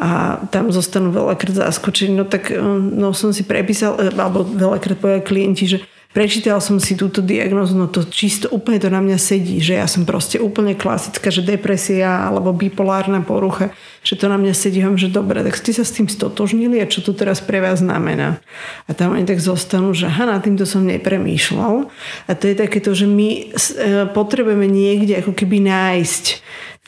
a 0.02 0.42
tam 0.50 0.74
zostanú 0.74 1.14
veľakrát 1.14 1.68
zaskočení. 1.70 2.18
No 2.18 2.26
tak 2.26 2.50
no, 2.58 3.14
som 3.14 3.30
si 3.36 3.46
prepísal, 3.46 4.00
alebo 4.18 4.42
veľakrát 4.42 4.98
povedali 4.98 5.22
klienti, 5.22 5.70
že 5.70 5.78
prečítal 6.12 6.60
som 6.60 6.78
si 6.78 7.00
túto 7.00 7.24
diagnozu, 7.24 7.76
no 7.76 7.88
to 7.88 8.04
čisto 8.04 8.52
úplne 8.52 8.84
to 8.84 8.92
na 8.92 9.00
mňa 9.00 9.18
sedí, 9.18 9.64
že 9.64 9.80
ja 9.80 9.88
som 9.88 10.04
proste 10.04 10.38
úplne 10.38 10.76
klasická, 10.76 11.32
že 11.32 11.44
depresia 11.44 12.28
alebo 12.28 12.52
bipolárna 12.52 13.24
porucha, 13.24 13.72
že 14.04 14.20
to 14.20 14.28
na 14.28 14.36
mňa 14.36 14.54
sedí, 14.54 14.84
že 14.84 15.08
dobre, 15.08 15.40
tak 15.42 15.56
ste 15.56 15.72
sa 15.72 15.88
s 15.88 15.96
tým 15.96 16.12
stotožnili 16.12 16.84
a 16.84 16.90
čo 16.92 17.00
to 17.00 17.16
teraz 17.16 17.40
pre 17.40 17.64
vás 17.64 17.80
znamená. 17.80 18.44
A 18.86 18.92
tam 18.92 19.16
oni 19.16 19.24
tak 19.24 19.40
zostanú, 19.40 19.96
že 19.96 20.12
aha, 20.12 20.28
na 20.28 20.40
týmto 20.44 20.68
som 20.68 20.84
nepremýšľal. 20.84 21.88
A 22.28 22.32
to 22.36 22.52
je 22.52 22.56
takéto, 22.60 22.92
že 22.92 23.08
my 23.08 23.30
e, 23.32 24.06
potrebujeme 24.12 24.68
niekde 24.68 25.24
ako 25.24 25.32
keby 25.32 25.64
nájsť 25.64 26.26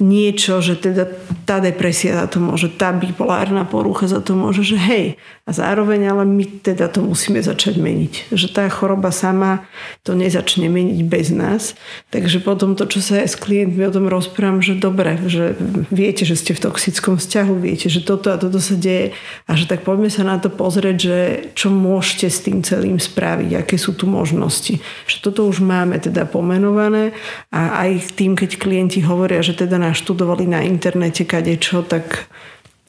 niečo, 0.01 0.57
že 0.57 0.73
teda 0.73 1.05
tá 1.45 1.61
depresia 1.61 2.17
za 2.17 2.25
to 2.25 2.41
môže, 2.41 2.73
tá 2.73 2.89
bipolárna 2.89 3.61
porucha 3.61 4.09
za 4.09 4.25
to 4.25 4.33
môže, 4.33 4.65
že 4.65 4.77
hej. 4.81 5.05
A 5.43 5.51
zároveň 5.51 6.07
ale 6.07 6.23
my 6.23 6.63
teda 6.63 6.87
to 6.87 7.03
musíme 7.03 7.43
začať 7.43 7.75
meniť. 7.75 8.31
Že 8.31 8.47
tá 8.55 8.63
choroba 8.71 9.11
sama 9.11 9.67
to 9.99 10.15
nezačne 10.15 10.71
meniť 10.71 11.03
bez 11.03 11.35
nás. 11.35 11.75
Takže 12.15 12.39
potom 12.39 12.79
to, 12.79 12.87
čo 12.87 13.03
sa 13.03 13.19
aj 13.19 13.27
s 13.27 13.35
klientmi 13.35 13.83
o 13.83 13.91
tom 13.91 14.07
rozprávam, 14.07 14.63
že 14.63 14.79
dobre, 14.79 15.19
že 15.27 15.51
viete, 15.91 16.23
že 16.23 16.39
ste 16.39 16.55
v 16.55 16.63
toxickom 16.63 17.19
vzťahu, 17.19 17.59
viete, 17.59 17.91
že 17.91 17.99
toto 17.99 18.31
a 18.31 18.39
toto 18.39 18.63
sa 18.63 18.79
deje 18.79 19.11
a 19.43 19.51
že 19.59 19.67
tak 19.67 19.83
poďme 19.83 20.07
sa 20.07 20.23
na 20.23 20.39
to 20.39 20.47
pozrieť, 20.47 20.95
že 20.95 21.17
čo 21.59 21.67
môžete 21.67 22.31
s 22.31 22.39
tým 22.47 22.63
celým 22.63 22.95
spraviť, 22.95 23.67
aké 23.67 23.75
sú 23.75 23.99
tu 23.99 24.07
možnosti. 24.07 24.79
Že 25.11 25.17
toto 25.27 25.43
už 25.43 25.59
máme 25.59 25.99
teda 25.99 26.23
pomenované 26.23 27.11
a 27.51 27.83
aj 27.83 28.15
tým, 28.15 28.39
keď 28.39 28.63
klienti 28.63 29.03
hovoria, 29.03 29.43
že 29.43 29.59
teda 29.59 29.75
naštudovali 29.75 30.47
na 30.47 30.63
internete 30.63 31.27
kadečo, 31.27 31.83
tak 31.83 32.31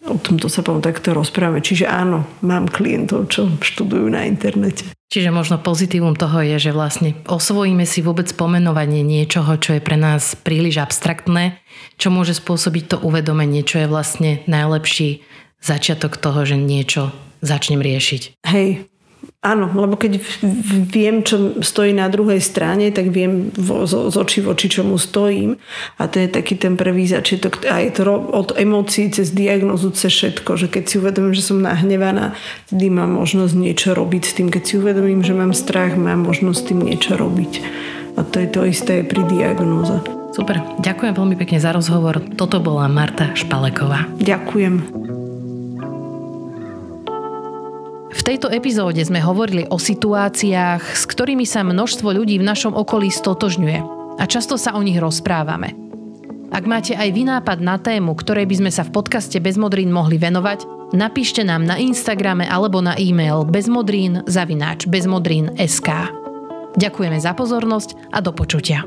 O 0.05 0.21
tomto 0.21 0.53
sa 0.53 0.61
potom 0.61 0.85
takto 0.85 1.17
rozprávame. 1.17 1.65
Čiže 1.65 1.89
áno, 1.89 2.29
mám 2.45 2.69
klientov, 2.69 3.33
čo 3.33 3.49
študujú 3.61 4.13
na 4.13 4.29
internete. 4.29 4.85
Čiže 5.09 5.31
možno 5.31 5.63
pozitívum 5.63 6.19
toho 6.19 6.43
je, 6.43 6.59
že 6.59 6.77
vlastne 6.77 7.15
osvojíme 7.31 7.87
si 7.87 8.03
vôbec 8.03 8.29
pomenovanie 8.35 9.07
niečoho, 9.07 9.57
čo 9.57 9.79
je 9.79 9.81
pre 9.81 9.95
nás 9.95 10.35
príliš 10.35 10.83
abstraktné, 10.83 11.63
čo 11.97 12.11
môže 12.11 12.37
spôsobiť 12.37 12.85
to 12.91 12.97
uvedomenie, 13.01 13.63
čo 13.63 13.85
je 13.85 13.89
vlastne 13.89 14.43
najlepší 14.51 15.23
začiatok 15.63 16.21
toho, 16.21 16.45
že 16.45 16.59
niečo 16.59 17.15
začnem 17.41 17.81
riešiť. 17.81 18.43
Hej, 18.45 18.91
Áno, 19.45 19.69
lebo 19.77 20.01
keď 20.01 20.25
viem, 20.89 21.21
čo 21.21 21.61
stojí 21.61 21.93
na 21.93 22.09
druhej 22.09 22.41
strane, 22.41 22.89
tak 22.89 23.13
viem 23.13 23.53
z, 23.53 24.09
z 24.09 24.17
očí 24.17 24.41
v 24.41 24.57
oči, 24.57 24.73
čomu 24.73 24.97
stojím. 24.97 25.61
A 26.01 26.09
to 26.09 26.25
je 26.25 26.33
taký 26.33 26.57
ten 26.57 26.81
prvý 26.81 27.05
začiatok. 27.05 27.61
A 27.69 27.85
je 27.85 27.93
to 27.93 28.09
od 28.09 28.57
emócií 28.57 29.13
cez 29.13 29.37
diagnozu, 29.37 29.93
cez 29.93 30.09
všetko. 30.09 30.57
Že 30.57 30.67
keď 30.73 30.85
si 30.89 30.95
uvedomím, 30.97 31.37
že 31.37 31.45
som 31.45 31.61
nahnevaná, 31.61 32.33
vtedy 32.73 32.89
mám 32.89 33.21
možnosť 33.21 33.53
niečo 33.53 33.93
robiť 33.93 34.23
s 34.25 34.33
tým. 34.33 34.49
Keď 34.49 34.63
si 34.65 34.75
uvedomím, 34.81 35.21
že 35.21 35.37
mám 35.37 35.53
strach, 35.53 35.93
mám 36.01 36.25
možnosť 36.25 36.59
s 36.65 36.67
tým 36.73 36.81
niečo 36.81 37.13
robiť. 37.21 37.53
A 38.17 38.25
to 38.25 38.41
je 38.41 38.49
to 38.49 38.65
isté 38.65 39.05
pri 39.05 39.29
diagnóze. 39.29 40.01
Super, 40.33 40.57
ďakujem 40.81 41.13
veľmi 41.13 41.37
pekne 41.37 41.61
za 41.61 41.77
rozhovor. 41.77 42.19
Toto 42.35 42.65
bola 42.65 42.89
Marta 42.89 43.37
Špaleková. 43.37 44.09
Ďakujem. 44.19 45.24
Tejto 48.25 48.49
epizóde 48.49 49.05
sme 49.05 49.21
hovorili 49.21 49.69
o 49.69 49.77
situáciách, 49.77 50.97
s 50.97 51.05
ktorými 51.05 51.45
sa 51.45 51.61
množstvo 51.61 52.09
ľudí 52.09 52.41
v 52.41 52.49
našom 52.49 52.73
okolí 52.73 53.13
stotožňuje 53.13 53.79
a 54.17 54.25
často 54.25 54.57
sa 54.57 54.73
o 54.73 54.81
nich 54.81 54.97
rozprávame. 54.97 55.77
Ak 56.49 56.65
máte 56.65 56.97
aj 56.97 57.11
vy 57.13 57.29
nápad 57.29 57.59
na 57.61 57.77
tému, 57.77 58.17
ktorej 58.17 58.49
by 58.49 58.65
sme 58.65 58.71
sa 58.73 58.87
v 58.87 58.95
podcaste 58.97 59.37
Bezmodrín 59.43 59.93
mohli 59.93 60.17
venovať, 60.17 60.65
napíšte 60.97 61.45
nám 61.45 61.69
na 61.69 61.77
Instagrame 61.77 62.49
alebo 62.49 62.81
na 62.81 62.97
e-mail 62.97 63.45
bezmodrín 63.45 64.25
zavináč 64.25 64.87
bezmodrín.sk. 64.89 65.91
Ďakujeme 66.79 67.19
za 67.21 67.35
pozornosť 67.35 68.09
a 68.15 68.23
do 68.23 68.31
počutia. 68.31 68.87